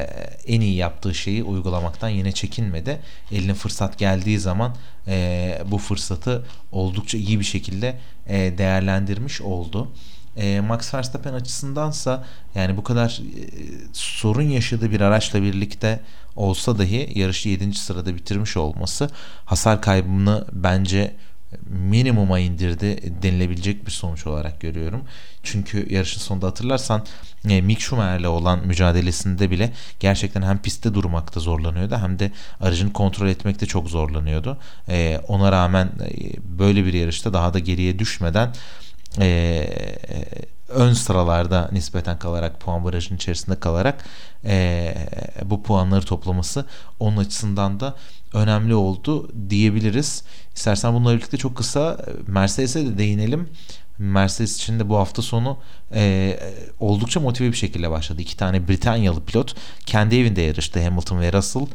[0.47, 2.99] en iyi yaptığı şeyi uygulamaktan yine çekinmedi.
[3.31, 4.75] Eline fırsat geldiği zaman
[5.07, 9.91] e, bu fırsatı oldukça iyi bir şekilde e, değerlendirmiş oldu.
[10.37, 12.23] E, Max Verstappen açısındansa
[12.55, 13.41] yani bu kadar e,
[13.93, 15.99] sorun yaşadığı bir araçla birlikte
[16.35, 17.73] olsa dahi yarışı 7.
[17.73, 19.09] sırada bitirmiş olması
[19.45, 21.15] hasar kaybını bence
[21.69, 25.01] minimuma indirdi denilebilecek bir sonuç olarak görüyorum.
[25.43, 27.05] Çünkü yarışın sonunda hatırlarsan
[27.49, 33.27] e, Mick Schumacher'le olan mücadelesinde bile gerçekten hem pistte durmakta zorlanıyordu hem de aracını kontrol
[33.27, 34.57] etmekte çok zorlanıyordu.
[34.89, 36.09] E, ona rağmen e,
[36.59, 38.53] böyle bir yarışta daha da geriye düşmeden
[39.19, 39.67] e,
[40.69, 44.05] ön sıralarda nispeten kalarak puan barajının içerisinde kalarak
[44.45, 44.95] e,
[45.43, 46.65] bu puanları toplaması
[46.99, 47.95] onun açısından da
[48.33, 50.23] önemli oldu diyebiliriz.
[50.55, 51.97] İstersen bununla birlikte çok kısa
[52.27, 53.49] Mercedes'e de değinelim.
[53.97, 55.57] Mercedes için de bu hafta sonu
[55.93, 56.39] e,
[56.79, 58.21] oldukça motive bir şekilde başladı.
[58.21, 61.67] İki tane Britanyalı pilot kendi evinde yarıştı Hamilton ve Russell.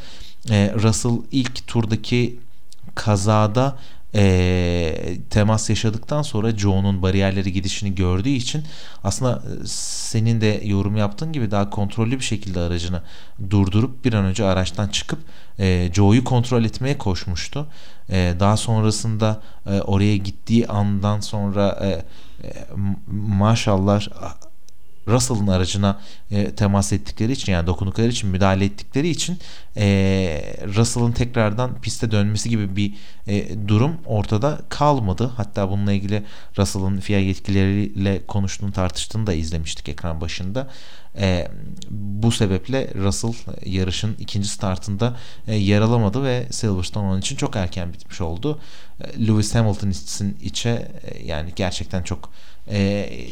[0.50, 2.40] E, Russell ilk turdaki
[2.94, 3.78] kazada
[4.14, 8.64] e, temas yaşadıktan sonra Joe'nun bariyerleri gidişini gördüğü için
[9.04, 13.02] aslında senin de yorum yaptığın gibi daha kontrollü bir şekilde aracını
[13.50, 15.18] durdurup bir an önce araçtan çıkıp
[15.58, 17.66] e, Joe'yu kontrol etmeye koşmuştu.
[18.10, 21.88] E, daha sonrasında e, oraya gittiği andan sonra e,
[22.46, 22.66] e,
[23.12, 24.00] maşallah
[25.08, 29.38] Russell'ın aracına e, temas ettikleri için yani dokundukları için müdahale ettikleri için
[29.76, 29.86] e,
[30.76, 32.94] Russell'ın tekrardan piste dönmesi gibi bir
[33.26, 35.32] e, durum ortada kalmadı.
[35.36, 36.22] Hatta bununla ilgili
[36.58, 40.68] Russell'ın FIA yetkilileriyle konuştuğunu tartıştığını da izlemiştik ekran başında.
[41.18, 41.48] E,
[41.90, 43.32] bu sebeple Russell
[43.64, 45.16] yarışın ikinci startında
[45.46, 48.58] e, yer alamadı ve Silverstone onun için çok erken bitmiş oldu.
[49.00, 52.30] E, Lewis Hamilton için içe e, yani gerçekten çok
[52.70, 52.78] e,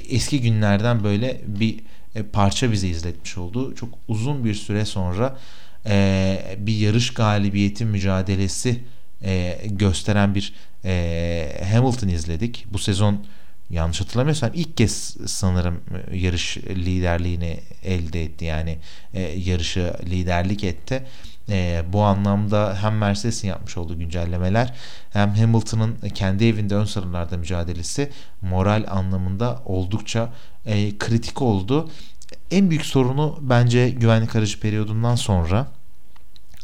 [0.08, 1.80] eski günlerden böyle bir
[2.14, 3.74] e, parça bize izletmiş oldu.
[3.74, 5.38] Çok uzun bir süre sonra
[5.86, 8.80] e, bir yarış galibiyeti mücadelesi
[9.24, 12.66] e, gösteren bir e, Hamilton izledik.
[12.70, 13.26] Bu sezon
[13.70, 15.80] yanlış hatırlamıyorsam ilk kez sanırım
[16.12, 18.44] yarış liderliğini elde etti.
[18.44, 18.78] Yani
[19.14, 21.02] e, yarışı liderlik etti.
[21.48, 24.72] E, bu anlamda hem Mercedes'in yapmış olduğu güncellemeler
[25.12, 28.10] hem Hamilton'ın kendi evinde ön sıralarda mücadelesi
[28.42, 30.32] moral anlamında oldukça
[30.66, 31.90] e, kritik oldu.
[32.50, 35.66] En büyük sorunu bence güvenlik aracı periyodundan sonra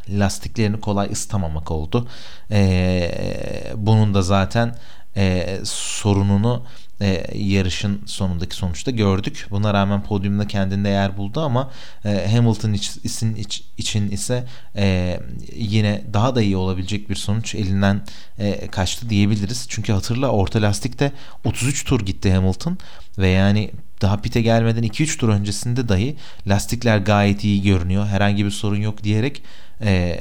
[0.09, 2.09] lastiklerini kolay ısıtamamak oldu.
[2.51, 4.77] E, bunun da zaten
[5.16, 6.64] e, sorununu
[7.01, 9.46] e, yarışın sonundaki sonuçta gördük.
[9.51, 11.70] Buna rağmen podyumda kendinde yer buldu ama
[12.05, 14.44] e, Hamilton için, iç, için ise
[14.77, 15.20] e,
[15.57, 18.03] yine daha da iyi olabilecek bir sonuç elinden
[18.38, 19.66] e, kaçtı diyebiliriz.
[19.68, 21.12] Çünkü hatırla orta lastikte
[21.44, 22.79] 33 tur gitti Hamilton
[23.18, 23.70] ve yani
[24.01, 28.07] daha pite gelmeden 2-3 tur öncesinde dahi lastikler gayet iyi görünüyor.
[28.07, 29.43] Herhangi bir sorun yok diyerek
[29.83, 30.19] e,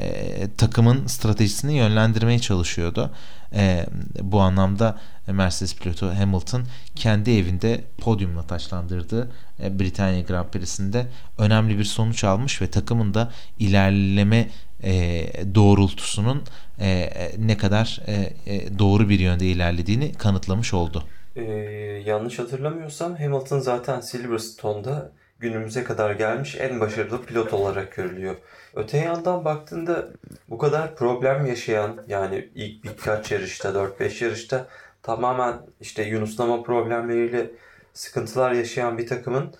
[0.57, 3.11] takımın stratejisini yönlendirmeye çalışıyordu.
[3.53, 3.85] E,
[4.21, 6.63] bu anlamda Mercedes pilotu Hamilton
[6.95, 9.31] kendi evinde podyumla taşlandırdığı
[9.63, 14.49] e, Britanya Grand Prix'sinde önemli bir sonuç almış ve takımın da ilerleme
[14.83, 16.43] e, doğrultusunun
[16.79, 21.03] e, ne kadar e, e, doğru bir yönde ilerlediğini kanıtlamış oldu.
[21.39, 28.35] Ee, yanlış hatırlamıyorsam Hamilton zaten Silverstone'da günümüze kadar gelmiş en başarılı pilot olarak görülüyor.
[28.75, 30.07] Öte yandan baktığında
[30.49, 34.67] bu kadar problem yaşayan yani ilk birkaç yarışta 4-5 yarışta
[35.03, 37.51] tamamen işte yunuslama problemleriyle
[37.93, 39.53] sıkıntılar yaşayan bir takımın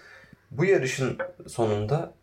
[0.52, 2.14] bu yarışın sonunda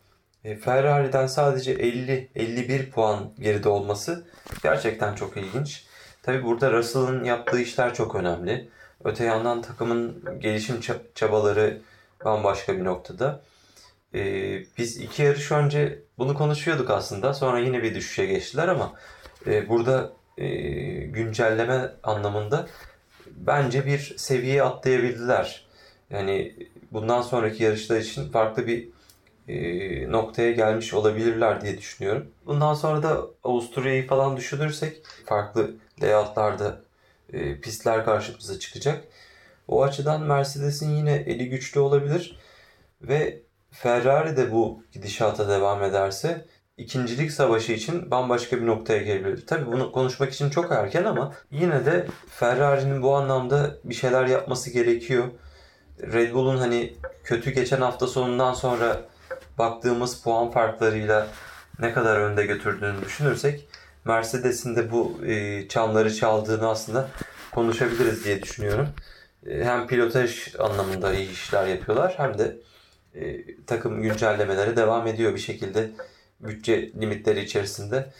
[0.45, 4.27] e, Ferrari'den sadece 50-51 puan geride olması
[4.63, 5.85] gerçekten çok ilginç.
[6.23, 8.69] Tabi burada Russell'ın yaptığı işler çok önemli.
[9.05, 10.81] Öte yandan takımın gelişim
[11.15, 11.81] çabaları
[12.25, 13.43] bambaşka bir noktada.
[14.15, 14.21] e,
[14.79, 17.35] biz iki yarış önce bunu konuşuyorduk aslında.
[17.35, 18.93] Sonra yine bir düşüşe geçtiler ama
[19.47, 20.47] e, burada e,
[21.07, 22.67] güncelleme anlamında
[23.27, 25.67] bence bir seviye atlayabildiler.
[26.11, 26.57] Yani
[26.93, 28.89] bundan sonraki yarışlar için farklı bir
[29.49, 32.27] e, noktaya gelmiş olabilirler diye düşünüyorum.
[32.47, 36.86] Bundan sonra da Avusturya'yı falan düşünürsek farklı layoutlarda
[37.33, 39.05] e, pistler karşımıza çıkacak.
[39.69, 42.39] O açıdan Mercedes'in yine eli güçlü olabilir
[43.03, 49.47] ve Ferrari de bu gidişata devam ederse ikincilik savaşı için bambaşka bir noktaya gelebilir.
[49.47, 54.71] Tabii bunu konuşmak için çok erken ama yine de Ferrari'nin bu anlamda bir şeyler yapması
[54.71, 55.25] gerekiyor.
[56.01, 59.01] Red Bull'un hani kötü geçen hafta sonundan sonra
[59.59, 61.27] baktığımız puan farklarıyla
[61.79, 63.69] ne kadar önde götürdüğünü düşünürsek
[64.07, 67.09] Mercedes'in de bu e, çanları çaldığını aslında
[67.55, 68.89] konuşabiliriz diye düşünüyorum.
[69.47, 72.57] E, hem pilotaj anlamında iyi işler yapıyorlar hem de
[73.15, 75.91] e, takım güncellemeleri devam ediyor bir şekilde
[76.41, 78.13] bütçe limitleri içerisinde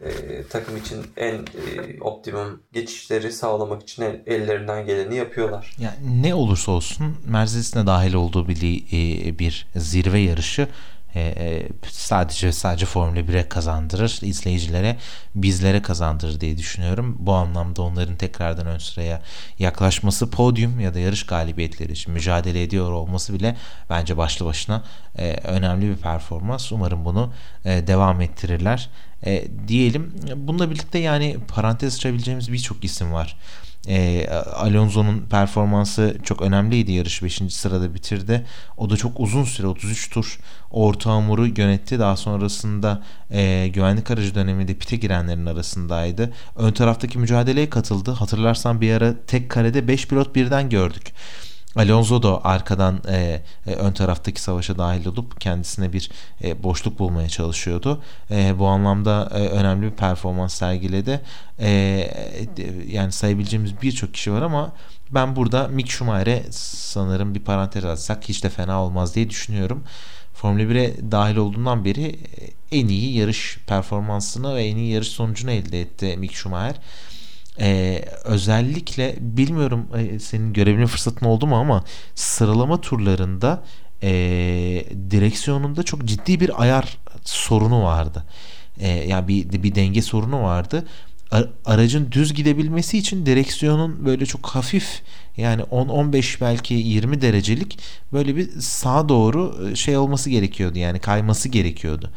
[0.00, 0.10] e,
[0.50, 5.76] takım için en e, optimum geçişleri sağlamak için el, ellerinden geleni yapıyorlar.
[5.78, 8.56] Yani ne olursa olsun Mercedes'in dahil olduğu bir,
[8.92, 10.68] e, bir zirve yarışı
[11.14, 14.18] e, e, sadece sadece Formula 1'e kazandırır.
[14.22, 14.96] izleyicilere,
[15.34, 17.16] bizlere kazandırır diye düşünüyorum.
[17.18, 19.22] Bu anlamda onların tekrardan ön sıraya
[19.58, 23.56] yaklaşması, podyum ya da yarış galibiyetleri için mücadele ediyor olması bile
[23.90, 24.82] bence başlı başına
[25.18, 26.72] e, önemli bir performans.
[26.72, 27.32] Umarım bunu
[27.64, 28.90] devam ettirirler.
[29.68, 30.14] Diyelim.
[30.36, 33.36] Bununla birlikte yani parantez açabileceğimiz birçok isim var.
[33.88, 36.92] E, Alonso'nun performansı çok önemliydi.
[36.92, 37.42] Yarış 5.
[37.48, 38.46] sırada bitirdi.
[38.76, 40.38] O da çok uzun süre 33 tur
[40.70, 41.98] orta hamuru yönetti.
[41.98, 46.32] Daha sonrasında e, güvenlik aracı döneminde pite girenlerin arasındaydı.
[46.56, 48.10] Ön taraftaki mücadeleye katıldı.
[48.10, 51.12] Hatırlarsan bir ara tek karede 5 pilot birden gördük.
[51.76, 56.10] Alonso da arkadan e, e, ön taraftaki savaşa dahil olup kendisine bir
[56.44, 58.02] e, boşluk bulmaya çalışıyordu.
[58.30, 61.20] E, bu anlamda e, önemli bir performans sergiledi.
[61.58, 61.68] E,
[62.88, 64.72] yani sayabileceğimiz birçok kişi var ama
[65.10, 69.84] ben burada Mick Schumacher'e sanırım bir parantez atsak hiç de fena olmaz diye düşünüyorum.
[70.34, 75.50] Formula 1'e dahil olduğundan beri e, en iyi yarış performansını ve en iyi yarış sonucunu
[75.50, 76.76] elde etti Mick Schumacher.
[77.60, 83.64] Ee, özellikle bilmiyorum e, senin görebilme fırsatın oldu mu ama sıralama turlarında
[84.02, 84.10] e,
[85.10, 88.24] direksiyonunda çok ciddi bir ayar sorunu vardı.
[88.78, 90.86] E, yani bir, bir denge sorunu vardı
[91.64, 95.02] aracın düz gidebilmesi için direksiyonun böyle çok hafif
[95.36, 97.78] yani 10-15 belki 20 derecelik
[98.12, 102.10] böyle bir sağa doğru e, şey olması gerekiyordu yani kayması gerekiyordu.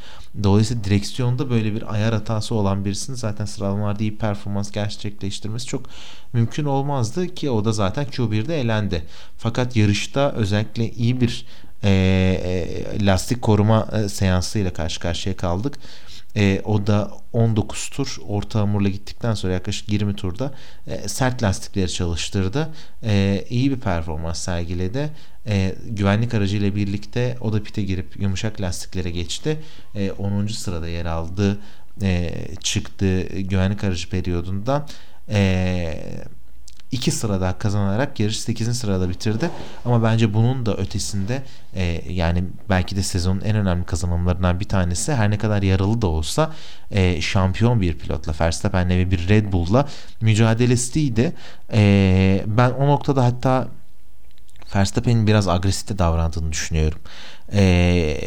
[0.44, 5.86] Dolayısıyla direksiyonda böyle bir ayar hatası olan birisinin zaten sıralamalarda iyi performans gerçekleştirmesi çok
[6.34, 9.04] mümkün olmazdı ki o da zaten Q1'de elendi.
[9.38, 11.46] Fakat yarışta özellikle iyi bir
[11.84, 15.78] e, e, lastik koruma e, seansıyla karşı karşıya kaldık.
[16.36, 20.54] E, o da 19 tur orta hamurla gittikten sonra yaklaşık 20 turda
[20.88, 22.70] e, sert lastikleri çalıştırdı.
[23.04, 25.10] E, iyi bir performans sergiledi.
[25.48, 29.60] E, güvenlik aracıyla birlikte o da pite girip yumuşak lastiklere geçti.
[29.96, 30.48] E, 10.
[30.48, 31.60] sırada yer aldı.
[32.02, 32.32] E,
[32.64, 34.88] çıktı güvenlik aracı periyodundan.
[35.30, 36.24] Eee
[36.94, 38.78] 2 sıra daha kazanarak yarış 8.
[38.78, 39.50] sırada bitirdi.
[39.86, 41.44] Ama bence bunun da ötesinde
[41.76, 46.08] e, yani belki de sezonun en önemli kazanımlarından bir tanesi her ne kadar yaralı da
[46.08, 46.52] olsa
[46.92, 49.88] e, şampiyon bir pilotla Verstappen'le ve bir Red Bull'la
[50.22, 51.34] mücadelesiydi.
[51.74, 53.68] E, ben o noktada hatta
[54.76, 57.00] Verstappen'in biraz agresif davrandığını düşünüyorum.
[57.54, 58.18] Ee,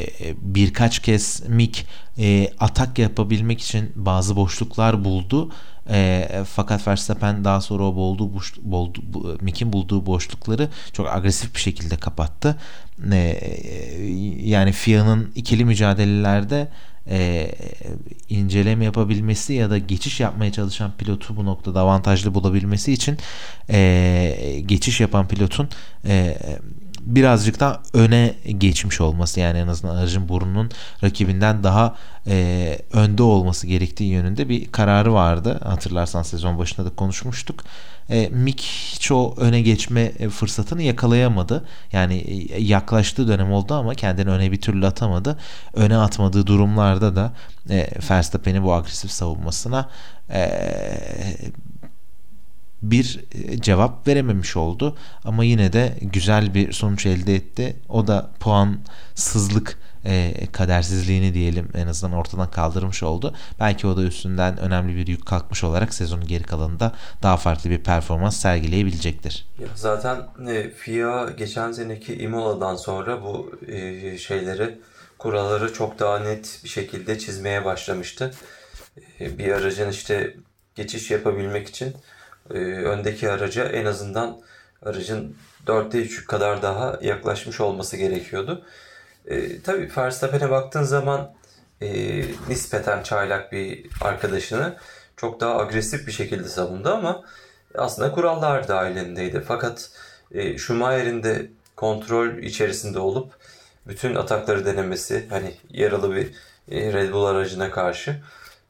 [0.41, 1.87] birkaç kez Mick
[2.19, 5.51] e, atak yapabilmek için bazı boşluklar buldu
[5.91, 11.55] e, fakat Verstappen daha sonra o bulduğu, boş, buldu, bu, Mick'in bulduğu boşlukları çok agresif
[11.55, 12.57] bir şekilde kapattı.
[13.13, 13.41] E,
[14.43, 16.69] yani FIA'nın ikili mücadelelerde
[17.11, 17.51] e,
[18.29, 23.17] inceleme yapabilmesi ya da geçiş yapmaya çalışan pilotu bu noktada avantajlı bulabilmesi için
[23.71, 25.69] e, geçiş yapan pilotun
[26.05, 26.39] e,
[27.07, 30.71] birazcık daha öne geçmiş olması yani en azından aracın burnunun
[31.05, 31.95] rakibinden daha
[32.27, 35.61] e, önde olması gerektiği yönünde bir kararı vardı.
[35.65, 37.65] Hatırlarsan sezon başında da konuşmuştuk.
[38.11, 41.65] E, Mick hiç o öne geçme e, fırsatını yakalayamadı.
[41.93, 45.39] Yani e, yaklaştığı dönem oldu ama kendini öne bir türlü atamadı.
[45.75, 47.33] Öne atmadığı durumlarda da
[47.71, 49.89] e, Verstappen'in bu agresif savunmasına
[50.31, 50.51] e,
[52.83, 54.97] bir e, cevap verememiş oldu.
[55.25, 57.77] Ama yine de güzel bir sonuç elde etti.
[57.89, 63.35] O da puansızlık e, kadersizliğini diyelim en azından ortadan kaldırmış oldu.
[63.61, 67.79] Belki o da üstünden önemli bir yük kalkmış olarak sezonun geri kalanında daha farklı bir
[67.79, 69.47] performans sergileyebilecektir.
[69.61, 74.79] Ya zaten e, FIA geçen seneki Imola'dan sonra bu e, şeyleri
[75.19, 78.35] kuralları çok daha net bir şekilde çizmeye başlamıştı.
[79.21, 80.37] E, bir aracın işte
[80.75, 81.95] geçiş yapabilmek için
[82.55, 84.41] e, öndeki araca en azından
[84.83, 85.37] aracın
[85.67, 88.65] dörtte üçü kadar daha yaklaşmış olması gerekiyordu.
[89.27, 91.35] E, tabii Verstappen'e baktığın zaman
[91.81, 91.89] e,
[92.49, 94.77] nispeten çaylak bir arkadaşını
[95.17, 97.25] çok daha agresif bir şekilde savundu ama
[97.75, 99.43] aslında kurallar dahilindeydi.
[99.49, 99.91] Fakat
[100.33, 103.33] e, Schumacher'in de kontrol içerisinde olup
[103.87, 106.27] bütün atakları denemesi hani yaralı bir
[106.71, 108.23] e, Red Bull aracına karşı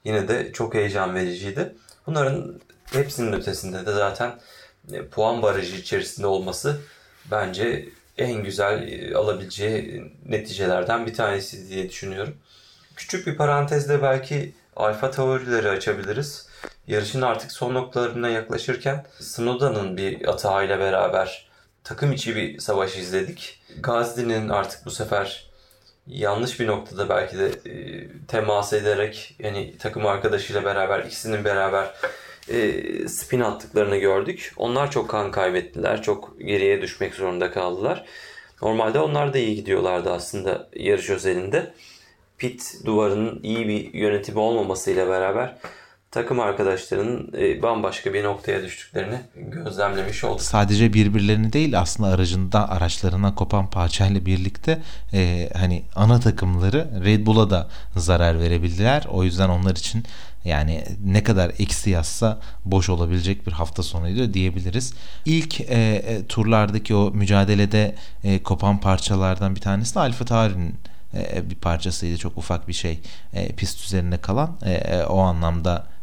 [0.05, 1.75] yine de çok heyecan vericiydi.
[2.07, 2.61] Bunların
[2.93, 4.41] hepsinin ötesinde de zaten
[4.93, 6.81] e, puan barajı içerisinde olması
[7.31, 12.37] bence en güzel e, alabileceği neticelerden bir tanesi diye düşünüyorum.
[12.97, 16.49] Küçük bir parantezde belki alfa teorileri açabiliriz.
[16.87, 21.49] Yarışın artık son noktalarına yaklaşırken Snowda'nın bir atağıyla beraber
[21.85, 23.63] takım içi bir savaş izledik.
[23.81, 25.51] Gazli'nin artık bu sefer
[26.07, 31.95] yanlış bir noktada belki de e, temas ederek yani takım arkadaşıyla beraber ikisinin beraber
[32.49, 34.53] e, spin attıklarını gördük.
[34.57, 36.03] Onlar çok kan kaybettiler.
[36.03, 38.05] Çok geriye düşmek zorunda kaldılar.
[38.63, 41.73] Normalde onlar da iyi gidiyorlardı aslında yarış özelinde.
[42.39, 45.57] Pit duvarının iyi bir yönetimi olmamasıyla beraber
[46.17, 50.43] takım arkadaşlarının e, bambaşka bir noktaya düştüklerini gözlemlemiş olduk.
[50.43, 57.51] Sadece birbirlerini değil aslında aracında araçlarına kopan parçayla birlikte e, hani ana takımları Red Bull'a
[57.51, 59.05] da zarar verebildiler.
[59.11, 60.05] O yüzden onlar için
[60.45, 64.95] yani ne kadar eksi yazsa boş olabilecek bir hafta sonuydu diyebiliriz.
[65.25, 67.95] İlk e, e, turlardaki o mücadelede
[68.25, 70.75] e, kopan parçalardan bir tanesi de Alfa Tauri'nin
[71.15, 72.19] e, bir parçasıydı.
[72.19, 73.01] Çok ufak bir şey
[73.33, 74.57] e, pist üzerinde kalan.
[74.65, 75.96] E, e, o anlamda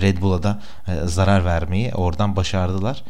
[0.00, 3.04] Red Bull'a da e, zarar vermeyi oradan başardılar.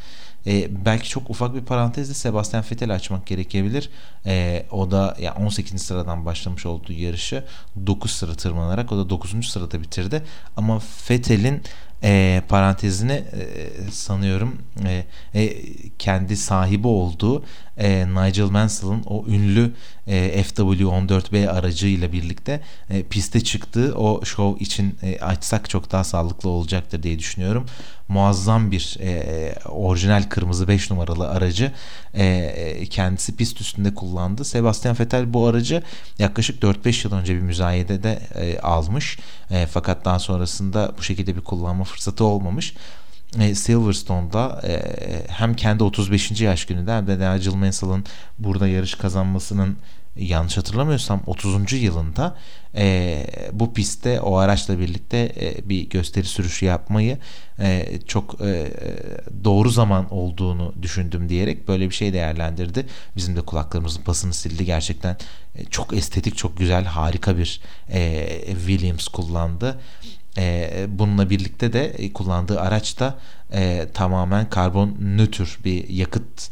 [0.47, 3.91] E, belki çok ufak bir parantezde Sebastian Vettel açmak gerekebilir.
[4.27, 5.83] E, o da ya 18.
[5.83, 7.45] sıradan başlamış olduğu yarışı
[7.87, 9.49] 9 sıra tırmanarak o da 9.
[9.49, 10.23] sırada bitirdi.
[10.57, 11.63] Ama Vettel'in
[12.05, 15.55] e, parantezini e, sanıyorum e, e,
[15.99, 17.45] kendi sahibi olduğu
[17.79, 19.73] e, Nigel Mansell'ın o ünlü
[20.07, 26.49] e, FW14B aracıyla birlikte e, piste çıktığı o show için e, açsak çok daha sağlıklı
[26.49, 27.67] olacaktır diye düşünüyorum.
[28.09, 31.73] Muazzam bir e, orijinal kırmızı 5 numaralı aracı
[32.15, 34.45] e, kendisi pist üstünde kullandı.
[34.45, 35.83] Sebastian Vettel bu aracı
[36.19, 39.19] yaklaşık 4-5 yıl önce bir müzayedede e, almış.
[39.51, 42.75] E, fakat daha sonrasında bu şekilde bir kullanma fırsatı olmamış.
[43.41, 44.83] E, Silverstone'da e,
[45.29, 46.41] hem kendi 35.
[46.41, 48.05] yaş gününde hem de Nigel Mansell'ın
[48.39, 49.77] burada yarış kazanmasının
[50.17, 51.73] yanlış hatırlamıyorsam 30.
[51.73, 52.37] yılında
[52.77, 57.19] e, bu pistte o araçla birlikte e, bir gösteri sürüşü yapmayı
[57.61, 58.73] e, çok e,
[59.45, 62.87] doğru zaman olduğunu düşündüm diyerek böyle bir şey değerlendirdi.
[63.17, 64.65] Bizim de kulaklarımızın pasını sildi.
[64.65, 65.17] Gerçekten
[65.55, 69.81] e, çok estetik, çok güzel, harika bir e, Williams kullandı.
[70.39, 73.19] E, bununla birlikte de kullandığı araç da
[73.53, 76.51] e, tamamen karbon nötr bir yakıt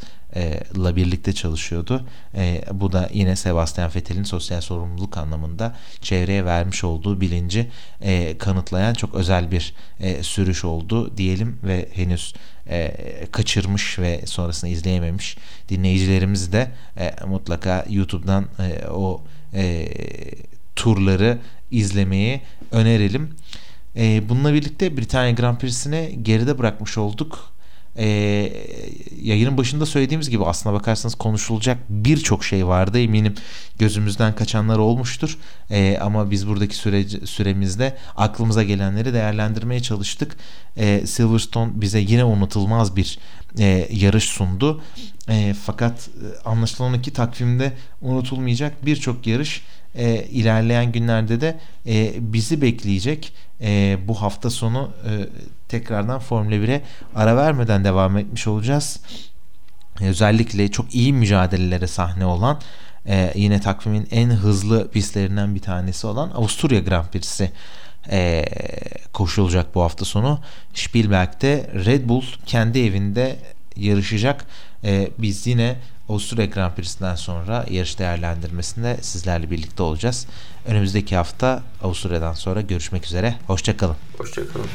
[0.77, 2.05] la birlikte çalışıyordu.
[2.35, 7.67] E, bu da yine Sebastian Vettel'in sosyal sorumluluk anlamında çevreye vermiş olduğu bilinci
[8.01, 12.33] e, kanıtlayan çok özel bir e, sürüş oldu diyelim ve henüz
[12.69, 12.93] e,
[13.31, 15.37] kaçırmış ve sonrasında izleyememiş
[15.69, 19.23] dinleyicilerimiz de e, mutlaka YouTube'dan e, o
[19.53, 19.87] e,
[20.75, 21.37] turları
[21.71, 23.35] izlemeyi önerelim.
[23.95, 27.51] E, bununla birlikte Britanya Grand Prix'sini geride bırakmış olduk
[27.97, 28.05] e,
[29.21, 32.99] yayının başında söylediğimiz gibi aslına bakarsanız konuşulacak birçok şey vardı.
[32.99, 33.35] Eminim
[33.79, 35.37] gözümüzden kaçanlar olmuştur.
[35.69, 40.37] E, ama biz buradaki süre, süremizde aklımıza gelenleri değerlendirmeye çalıştık.
[40.77, 43.19] E, Silverstone bize yine unutulmaz bir
[43.59, 44.81] e, yarış sundu.
[45.29, 46.09] E, fakat
[46.45, 49.61] anlaşılan ki takvimde unutulmayacak birçok yarış
[49.95, 53.33] e, ilerleyen günlerde de e, bizi bekleyecek.
[53.61, 55.11] E, bu hafta sonu e,
[55.71, 56.81] tekrardan Formula 1'e
[57.15, 58.99] ara vermeden devam etmiş olacağız.
[60.01, 62.61] Özellikle çok iyi mücadelelere sahne olan
[63.05, 67.51] e, yine takvimin en hızlı pistlerinden bir tanesi olan Avusturya Grand Prix'si
[68.11, 68.45] e,
[69.13, 70.39] koşulacak bu hafta sonu.
[70.73, 73.39] Spielberg'de Red Bull kendi evinde
[73.75, 74.45] yarışacak.
[74.83, 75.75] E, biz yine
[76.09, 80.27] Avusturya Grand Prix'sinden sonra yarış değerlendirmesinde sizlerle birlikte olacağız.
[80.65, 83.35] Önümüzdeki hafta Avusturya'dan sonra görüşmek üzere.
[83.47, 83.95] Hoşçakalın.
[84.17, 84.67] Hoşçakalın.